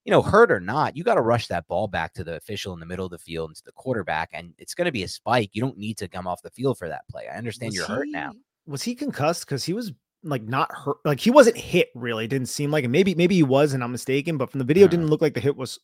[0.06, 2.74] you know, hurt or not, you got to rush that ball back to the official
[2.74, 5.04] in the middle of the field and to the quarterback, and it's going to be
[5.04, 5.50] a spike.
[5.52, 7.28] You don't need to come off the field for that play.
[7.28, 8.32] I understand Was you're hurt now.
[8.66, 9.46] Was he concussed?
[9.46, 9.92] Because he was
[10.24, 10.98] like not hurt.
[11.04, 11.90] Like he wasn't hit.
[11.96, 12.90] Really, It didn't seem like it.
[12.90, 14.38] Maybe maybe he was, and I'm mistaken.
[14.38, 14.92] But from the video, it Uh.
[14.92, 15.78] didn't look like the hit was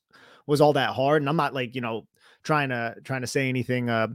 [0.48, 1.22] was all that hard.
[1.22, 2.08] And I'm not like you know
[2.44, 4.08] trying to trying to say anything uh,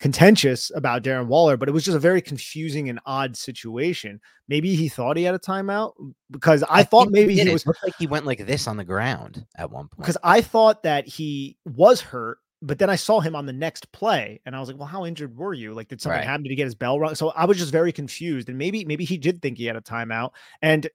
[0.00, 4.20] contentious about Darren Waller, but it was just a very confusing and odd situation.
[4.48, 5.92] Maybe he thought he had a timeout
[6.30, 9.44] because I, thought maybe he It was like he went like this on the ground
[9.56, 9.98] at one point.
[9.98, 13.90] because I thought that he was hurt, but then I saw him on the next
[13.92, 15.72] play, and I was like, "Well, how injured were you?
[15.74, 16.26] Like, did something Right.
[16.26, 16.42] happen?
[16.44, 19.04] Did he get his bell rung?" So I was just very confused, and maybe maybe
[19.04, 20.30] he did think he had a timeout.
[20.62, 20.88] And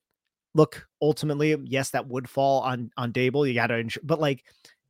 [0.56, 3.48] look, ultimately, yes, that would fall on on Daboll.
[3.48, 4.44] You got to, but like,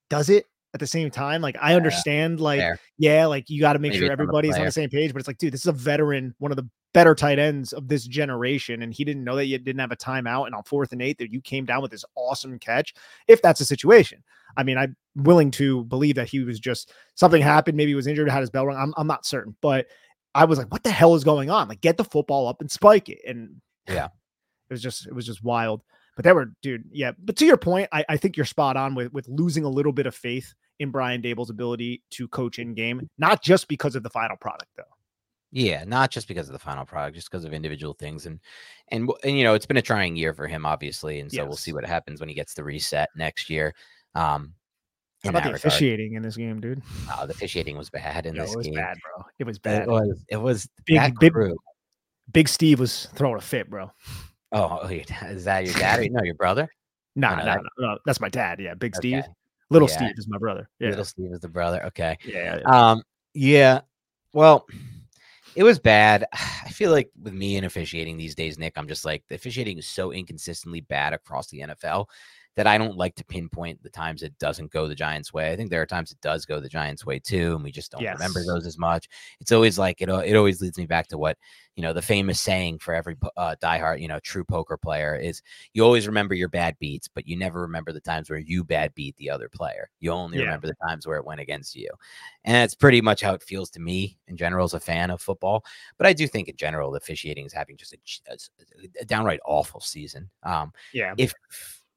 [0.09, 0.45] does it?
[0.73, 2.77] At the same time, like I understand, like fair.
[2.97, 5.13] yeah, like you got to make Maybe sure everybody's on the same page.
[5.13, 7.87] But it's like, dude, this is a veteran, one of the better tight ends of
[7.87, 10.91] this generation, and he didn't know that you didn't have a timeout, and on fourth
[10.91, 12.93] and eight that you came down with this awesome catch.
[13.29, 14.21] If that's a situation,
[14.57, 17.77] I mean, I'm willing to believe that he was just something happened.
[17.77, 18.77] Maybe he was injured, had his bell rung.
[18.77, 19.87] I'm, I'm not certain, but
[20.33, 21.69] I was like, what the hell is going on?
[21.69, 23.19] Like, get the football up and spike it.
[23.25, 24.05] And Yeah.
[24.69, 25.83] it was just, it was just wild.
[26.15, 27.11] But they were, dude, yeah.
[27.19, 29.91] But to your point, I, I think you're spot on with with losing a little
[29.91, 34.03] bit of faith in Brian Daboll's ability to coach in game, not just because of
[34.03, 34.83] the final product, though.
[35.51, 38.39] Yeah, not just because of the final product, just because of individual things, and
[38.89, 41.55] and and you know, it's been a trying year for him, obviously, and so we'll
[41.55, 43.73] see what happens when he gets the reset next year.
[44.15, 44.53] Um,
[45.23, 45.55] How about the regard.
[45.65, 46.81] officiating in this game, dude?
[47.13, 48.75] Oh, the officiating was bad in No, this it was game.
[48.75, 49.25] bad, bro.
[49.39, 49.87] It was It bad.
[49.87, 50.25] was.
[50.29, 51.33] It was Big- that big-.
[52.31, 53.91] Big Steve was throwing a fit, bro.
[54.55, 56.09] Oh, oh, is that your daddy?
[56.11, 56.69] no, your brother.
[57.15, 58.59] Nah, no, that- no, no, that's my dad.
[58.59, 59.19] Yeah, Big Steve.
[59.19, 59.27] Okay.
[59.69, 59.97] Little Yeah.
[59.97, 60.69] Steve is my brother.
[60.79, 61.83] Yeah, Little Steve is the brother.
[61.87, 62.17] Okay.
[62.23, 62.91] yeah, yeah.
[62.91, 63.03] Um.
[63.33, 63.81] Yeah.
[64.31, 64.65] Well,
[65.55, 66.25] it was bad.
[66.33, 69.77] I feel like with me and officiating these days, Nick, I'm just like the officiating
[69.77, 72.07] is so inconsistently bad across the NFL
[72.55, 75.51] that I don't like to pinpoint the times it doesn't go the Giants' way.
[75.51, 77.91] I think there are times it does go the Giants' way too, and we just
[77.91, 78.13] don't yes.
[78.13, 79.09] remember those as much.
[79.41, 80.09] It's always like it.
[80.09, 81.37] It always leads me back to what
[81.75, 85.41] you know the famous saying for every uh, diehard you know true poker player is
[85.73, 88.95] you always remember your bad beats, but you never remember the times where you bad
[88.95, 89.89] beat the other player.
[89.99, 90.45] You only yeah.
[90.45, 91.89] remember the times where it went against you,
[92.45, 95.21] and that's pretty much how it feels to me in general as a fan of
[95.21, 95.65] football.
[95.97, 97.97] But I do think in general the officiating is having just a,
[98.31, 98.37] a,
[99.01, 100.29] a downright awful season.
[100.43, 101.33] Um, yeah, if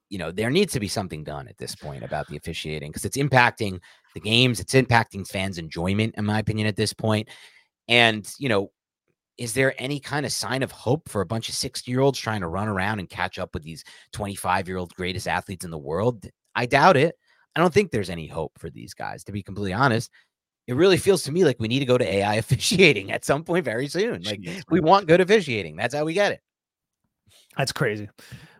[0.09, 3.05] you know, there needs to be something done at this point about the officiating because
[3.05, 3.79] it's impacting
[4.13, 7.29] the games, it's impacting fans' enjoyment, in my opinion, at this point.
[7.87, 8.71] And, you know,
[9.37, 12.19] is there any kind of sign of hope for a bunch of 60 year olds
[12.19, 13.83] trying to run around and catch up with these
[14.13, 16.25] 25 year old greatest athletes in the world?
[16.55, 17.15] I doubt it.
[17.55, 20.11] I don't think there's any hope for these guys, to be completely honest.
[20.67, 23.43] It really feels to me like we need to go to AI officiating at some
[23.43, 24.23] point very soon.
[24.23, 25.75] Like we want good officiating.
[25.75, 26.41] That's how we get it.
[27.57, 28.09] That's crazy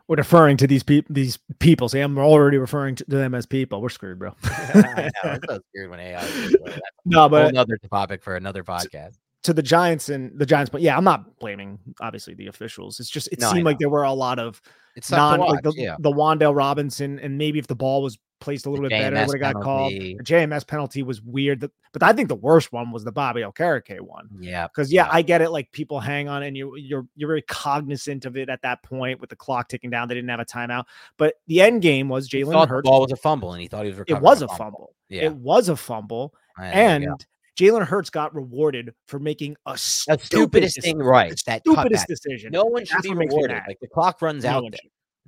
[0.10, 1.88] we're referring to these people these people.
[1.88, 3.80] See, I'm already referring to them as people.
[3.80, 4.34] We're screwed, bro.
[4.44, 6.50] I know, it's so screwed when AI.
[7.06, 9.18] no, but another topic for another podcast.
[9.44, 13.00] To, the Giants and the Giants, but yeah, I'm not blaming obviously the officials.
[13.00, 14.62] It's just it no, seemed like there were a lot of
[14.96, 15.96] it's non watch, like the, yeah.
[16.00, 19.12] the Wan'Dale Robinson, and maybe if the ball was placed a little the bit JMS
[19.12, 19.92] better, would have got called.
[19.92, 24.00] The JMS penalty was weird, but I think the worst one was the Bobby Okereke
[24.02, 24.30] one.
[24.40, 25.52] Yeah, because yeah, yeah, I get it.
[25.52, 29.20] Like people hang on, and you you're you're very cognizant of it at that point
[29.20, 30.08] with the clock ticking down.
[30.08, 30.86] They didn't have a timeout,
[31.18, 32.86] but the end game was Jalen Hurts.
[32.86, 34.04] The ball was a fumble, and he thought he was.
[34.08, 34.58] It was a fumble.
[34.58, 34.96] fumble.
[35.10, 37.04] Yeah, it was a fumble, and.
[37.04, 37.14] Yeah.
[37.60, 41.42] Jalen Hurts got rewarded for making a stupidest, stupidest thing right.
[41.46, 42.52] That stupidest decision.
[42.52, 43.62] No one should That's be rewarded.
[43.68, 44.76] Like the clock runs no out.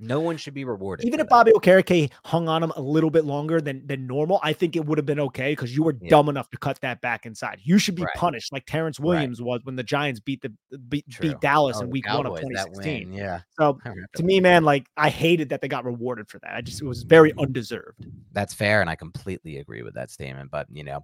[0.02, 1.06] No one should be rewarded.
[1.06, 1.30] Even if that.
[1.30, 4.84] Bobby Okereke hung on him a little bit longer than than normal, I think it
[4.84, 6.10] would have been okay because you were yeah.
[6.10, 7.60] dumb enough to cut that back inside.
[7.62, 8.14] You should be right.
[8.16, 9.46] punished like Terrance Williams right.
[9.46, 10.52] was when the Giants beat the
[10.88, 13.12] beat, beat Dallas oh, in Week Cowboys, One of 2016.
[13.12, 13.42] Yeah.
[13.58, 13.78] So
[14.16, 16.52] to me, man, like I hated that they got rewarded for that.
[16.52, 18.04] I just it was very undeserved.
[18.32, 20.50] That's fair, and I completely agree with that statement.
[20.50, 20.96] But you know,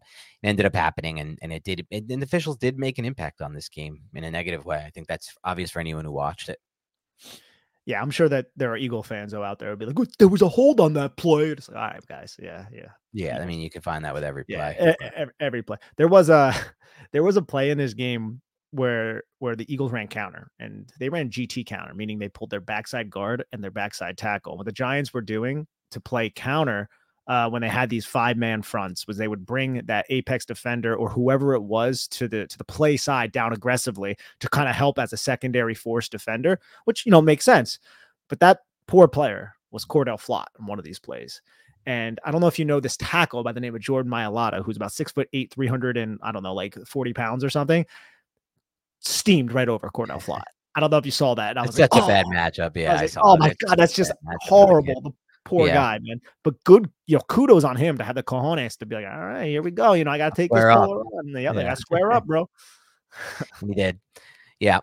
[0.43, 1.87] it ended up happening, and and it did.
[1.93, 4.83] and the officials did make an impact on this game in a negative way.
[4.85, 6.59] I think that's obvious for anyone who watched it
[7.89, 10.29] yeah, I'm sure that there are Eagle fans though out there would be like, there
[10.29, 11.47] was a hold on that play.
[11.47, 13.39] It's like, all right, guys, yeah, yeah, yeah.
[13.41, 14.77] I mean, you can find that with every play.
[14.79, 15.79] Yeah, every, every play.
[15.97, 16.55] There was a
[17.13, 21.09] there was a play in this game where where the Eagles ran counter and they
[21.09, 24.59] ran GT counter, meaning they pulled their backside guard and their backside tackle.
[24.59, 26.91] What the Giants were doing to play counter
[27.29, 30.97] uh, when they had these five man fronts was they would bring that apex defender
[30.97, 34.75] or whoever it was to the to the play side down aggressively to kind of
[34.75, 37.79] help as a secondary force defender, which you know makes sense.
[38.29, 41.43] But that poor player was Cordell Flott in one of these plays.
[41.85, 44.65] And I don't know if you know this tackle by the name of Jordan Mailata,
[44.65, 47.87] who's about six foot eight, 300 and I don't know, like 40 pounds or something,
[49.01, 50.43] steamed right over Cordell Flott.
[50.75, 51.51] I don't know if you saw that.
[51.51, 52.05] And I was it's like, such oh.
[52.05, 52.77] a bad matchup.
[52.77, 52.95] Yeah.
[52.95, 54.13] Like, oh my God, that's just
[54.43, 55.01] horrible.
[55.03, 55.13] The
[55.49, 55.75] Poor yeah.
[55.75, 56.21] guy, man.
[56.45, 59.19] But good, you know, kudos on him to have the cojones to be like, all
[59.19, 59.95] right, here we go.
[59.95, 60.91] You know, I got to take square this up.
[61.15, 61.71] And the other, yeah.
[61.71, 62.51] to square up, bro.
[63.63, 63.99] we did.
[64.61, 64.81] Yeah.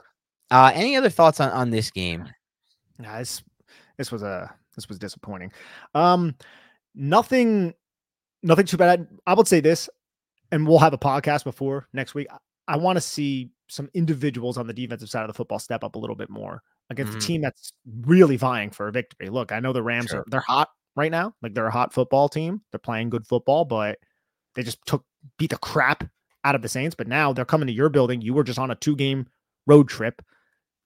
[0.50, 2.28] Uh, any other thoughts on, on this game?
[2.98, 3.44] Nah, this,
[3.98, 5.52] this was a, this was disappointing.
[5.94, 6.34] Um,
[6.96, 7.76] nothing,
[8.42, 9.08] nothing too bad.
[9.28, 9.88] I would say this,
[10.52, 12.26] and we'll have a podcast before next week.
[12.32, 12.38] I,
[12.68, 15.94] I want to see some individuals on the defensive side of the football step up
[15.94, 17.20] a little bit more against mm-hmm.
[17.20, 19.30] a team that's really vying for a victory.
[19.30, 20.20] Look, I know the Rams sure.
[20.20, 21.34] are they're hot right now.
[21.42, 22.62] Like they're a hot football team.
[22.72, 23.98] They're playing good football, but
[24.56, 25.04] they just took
[25.38, 26.04] beat the crap
[26.44, 26.96] out of the Saints.
[26.96, 28.22] But now they're coming to your building.
[28.22, 29.28] You were just on a two game
[29.68, 30.22] road trip.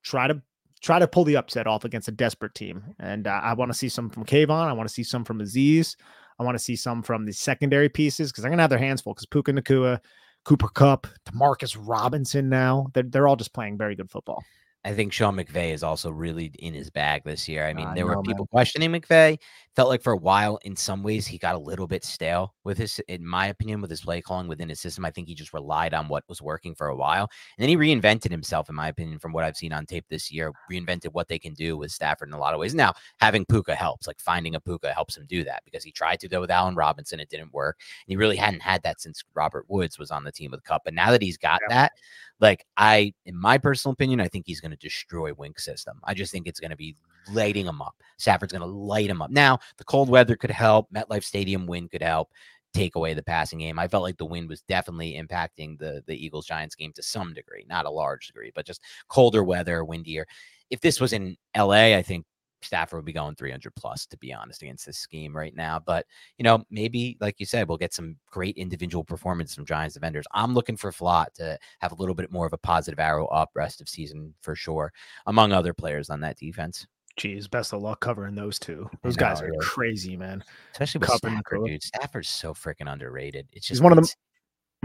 [0.03, 0.41] Try to
[0.81, 2.83] try to pull the upset off against a desperate team.
[2.99, 4.67] And uh, I want to see some from Kayvon.
[4.67, 5.95] I want to see some from Azeez.
[6.39, 9.01] I want to see some from the secondary pieces because they're gonna have their hands
[9.01, 9.99] full because Puka Nacua,
[10.45, 12.87] Cooper Kupp, Demarcus Robinson now.
[12.93, 14.41] They're, they're all just playing very good football.
[14.85, 17.67] I think Sean McVay is also really in his bag this year.
[17.67, 18.47] I mean, I there know, were people man.
[18.51, 19.37] questioning McVay.
[19.75, 22.77] Felt like for a while, in some ways, he got a little bit stale with
[22.77, 25.03] his, in my opinion, with his play calling within his system.
[25.03, 27.29] I think he just relied on what was working for a while.
[27.57, 30.31] And then he reinvented himself, in my opinion, from what I've seen on tape this
[30.31, 32.73] year, reinvented what they can do with Stafford in a lot of ways.
[32.73, 36.21] Now, having Puka helps, like finding a Puka helps him do that because he tried
[36.21, 37.19] to go with Allen Robinson.
[37.19, 37.79] It didn't work.
[38.05, 40.83] And he really hadn't had that since Robert Woods was on the team with Kupp.
[40.85, 41.75] But now that he's got yeah.
[41.75, 41.91] that,
[42.39, 45.99] like I, in my personal opinion, I think he's going to destroy Wink system.
[46.03, 46.95] I just think it's going to be
[47.31, 47.95] lighting him up.
[48.17, 49.31] Stafford's going to light him up.
[49.31, 50.87] Now the cold weather could help.
[50.93, 52.29] MetLife Stadium wind could help
[52.73, 53.79] take away the passing game.
[53.79, 57.33] I felt like the wind was definitely impacting the the Eagles Giants game to some
[57.33, 60.25] degree, not a large degree, but just colder weather, windier.
[60.69, 62.25] If this was in LA, I think
[62.61, 65.79] Stafford would be going 300 plus, to be honest, against this scheme right now.
[65.79, 66.05] But,
[66.37, 70.25] you know, maybe, like you said, we'll get some great individual performance from Giants defenders.
[70.33, 73.51] I'm looking for Flott to have a little bit more of a positive arrow up
[73.55, 74.91] rest of season for sure,
[75.25, 76.87] among other players on that defense.
[77.17, 78.89] Jeez, best of luck covering those two.
[79.03, 79.59] Those know, guys are yeah.
[79.59, 80.43] crazy, man.
[80.71, 81.83] Especially with Covering Stafford, dude.
[81.83, 83.47] Stafford's so freaking underrated.
[83.51, 84.05] It's just He's one of them.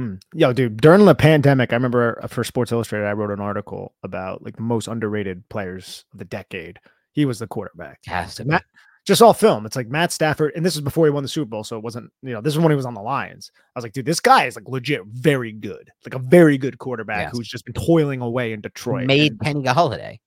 [0.00, 0.20] Mm.
[0.32, 3.94] Yo, dude, during the pandemic, I remember uh, for Sports Illustrated, I wrote an article
[4.02, 6.80] about like the most underrated players of the decade.
[7.14, 8.00] He was the quarterback.
[8.06, 8.64] Has to Matt,
[9.06, 9.66] just all film.
[9.66, 11.82] It's like Matt Stafford, and this is before he won the Super Bowl, so it
[11.82, 13.50] wasn't, you know, this is when he was on the Lions.
[13.56, 16.78] I was like, dude, this guy is like legit very good, like a very good
[16.78, 17.32] quarterback yes.
[17.32, 19.06] who's just been toiling away in Detroit.
[19.06, 20.18] Made and, Kenny Golladay.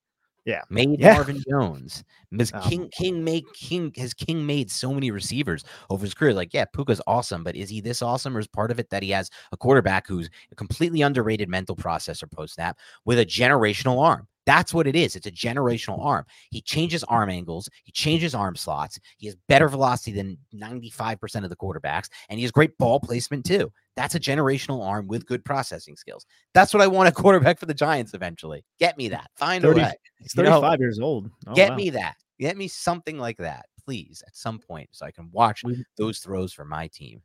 [0.45, 0.61] Yeah.
[0.69, 1.15] Made yeah.
[1.15, 2.05] Marvin Jones.
[2.31, 6.33] Because um, King King made King has King made so many receivers over his career.
[6.33, 8.35] Like, yeah, Puka's awesome, but is he this awesome?
[8.35, 11.75] Or is part of it that he has a quarterback who's a completely underrated mental
[11.75, 14.25] processor post snap with a generational arm?
[14.47, 15.17] That's what it is.
[15.17, 16.25] It's a generational arm.
[16.51, 21.49] He changes arm angles, he changes arm slots, he has better velocity than 95% of
[21.49, 23.69] the quarterbacks, and he has great ball placement too.
[23.97, 26.25] That's a generational arm with good processing skills.
[26.53, 28.63] That's what I want a quarterback for the Giants eventually.
[28.79, 29.29] Get me that.
[29.35, 29.93] Find 30, a way.
[30.19, 31.29] He's 35 you know, years old.
[31.45, 31.75] Oh, get wow.
[31.75, 32.15] me that.
[32.39, 36.19] Get me something like that, please, at some point, so I can watch we, those
[36.19, 37.21] throws for my team.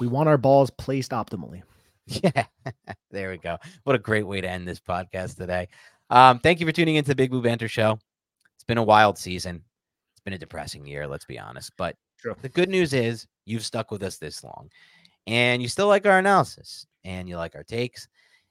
[0.00, 1.62] We want our balls placed optimally.
[2.06, 2.46] Yeah,
[3.12, 3.58] there we go.
[3.84, 5.68] What a great way to end this podcast today.
[6.12, 7.98] Um, thank you for tuning into the Big Blue Banter Show.
[8.54, 9.64] It's been a wild season.
[10.12, 11.72] It's been a depressing year, let's be honest.
[11.78, 12.36] But True.
[12.42, 14.68] the good news is you've stuck with us this long
[15.26, 18.08] and you still like our analysis and you like our takes,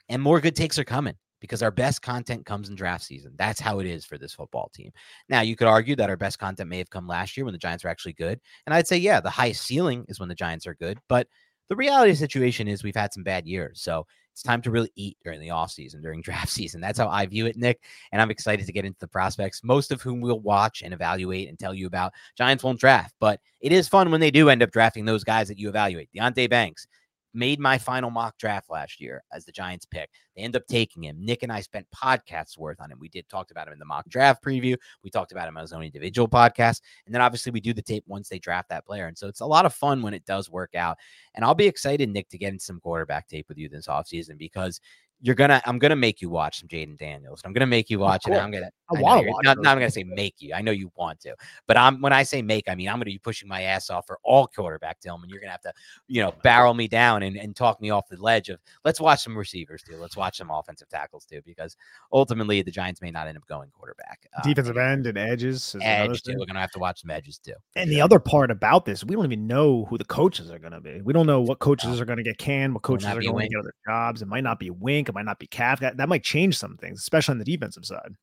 [0.09, 3.34] and more good takes are coming because our best content comes in draft season.
[3.38, 4.91] That's how it is for this football team.
[5.30, 7.59] Now, you could argue that our best content may have come last year when the
[7.59, 8.39] Giants were actually good.
[8.66, 10.97] And I'd say, yeah, the highest ceiling is when the Giants are good.
[11.07, 11.28] But
[11.72, 13.82] the reality the situation is we've had some bad years.
[13.82, 16.82] So it's time to really eat during the offseason, during draft season.
[16.82, 17.80] That's how I view it, Nick.
[18.11, 21.47] And I'm excited to get into the prospects, most of whom we'll watch and evaluate
[21.47, 22.11] and tell you about.
[22.38, 25.47] Giants won't draft, but it is fun when they do end up drafting those guys
[25.47, 26.09] that you evaluate.
[26.13, 26.88] Deonte Banks,
[27.34, 30.09] made my final mock draft last year as the Giants pick.
[30.42, 31.24] They end up taking him.
[31.24, 32.98] Nick and I spent podcasts worth on him.
[33.00, 34.76] We did talked about him in the mock draft preview.
[35.04, 36.82] We talked about him on his own individual podcast.
[37.06, 39.06] And then obviously we do the tape once they draft that player.
[39.06, 40.98] And so it's a lot of fun when it does work out.
[41.36, 44.38] And I'll be excited, Nick, to get into some quarterback tape with you this offseason
[44.38, 44.82] because
[45.22, 47.42] you're gonna I'm gonna make you watch some Jayden Daniels.
[47.46, 48.34] I'm gonna make you watch it.
[48.34, 49.44] I'm gonna I, I want to watch.
[49.44, 50.54] Not, not, I'm gonna say make you.
[50.54, 51.36] I know you want to,
[51.68, 54.08] but I'm when I say make, I mean I'm gonna be pushing my ass off
[54.08, 55.30] for all quarterback Tillman.
[55.30, 55.74] You're gonna have to,
[56.08, 59.24] you know, barrel me down and, and talk me off the ledge of let's watch
[59.24, 60.00] some receivers dude.
[60.00, 61.75] Let's watch some offensive tackles too, because
[62.11, 64.27] ultimately the Giants may not end up going quarterback.
[64.38, 65.75] Uh, Defensive end and edges.
[65.82, 66.36] Edge too.
[66.38, 67.53] We're gonna have to watch some edges too.
[67.75, 67.95] And sure.
[67.95, 71.01] the other part about this, we don't even know who the coaches are gonna be.
[71.01, 73.59] We don't know what coaches are gonna get canned, what coaches are going to get
[73.59, 74.21] other jobs.
[74.21, 76.77] It might not be Wink, it might not be Calf that, that might change some
[76.77, 78.15] things, especially on the defensive side.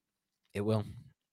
[0.55, 0.85] It will.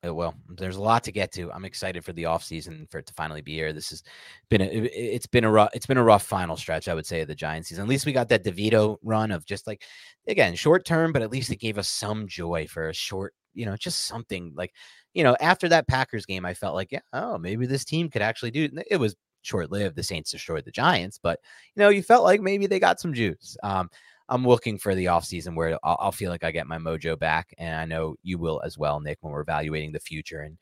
[0.05, 0.35] It will.
[0.49, 1.51] There's a lot to get to.
[1.51, 3.73] I'm excited for the offseason for it to finally be here.
[3.73, 4.03] This has
[4.49, 7.21] been a, it's been a rough it's been a rough final stretch, I would say,
[7.21, 7.83] of the Giants season.
[7.83, 9.83] At least we got that DeVito run of just like
[10.27, 13.65] again, short term, but at least it gave us some joy for a short, you
[13.65, 14.73] know, just something like,
[15.15, 18.21] you know, after that Packers game, I felt like, yeah, oh, maybe this team could
[18.21, 18.87] actually do it.
[18.91, 19.95] It was short lived.
[19.95, 21.39] The Saints destroyed the Giants, but
[21.75, 23.57] you know, you felt like maybe they got some juice.
[23.63, 23.89] Um,
[24.29, 27.53] I'm looking for the offseason where I'll, I'll, feel like I get my mojo back.
[27.57, 30.41] And I know you will as well, Nick, when we're evaluating the future.
[30.41, 30.57] And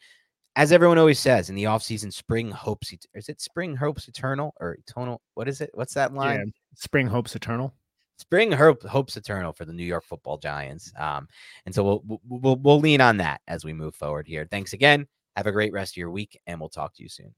[0.55, 4.73] as everyone always says in the offseason, spring hopes, is it spring hopes eternal or
[4.73, 5.21] eternal?
[5.35, 5.71] What is it?
[5.73, 6.39] What's that line?
[6.39, 7.73] Yeah, spring hopes eternal.
[8.17, 10.91] Spring hope, hopes eternal for the New York football giants.
[10.99, 11.27] Um,
[11.65, 14.47] and so we'll, we'll, we'll lean on that as we move forward here.
[14.49, 15.07] Thanks again.
[15.35, 17.33] Have a great rest of your week and we'll talk to you soon.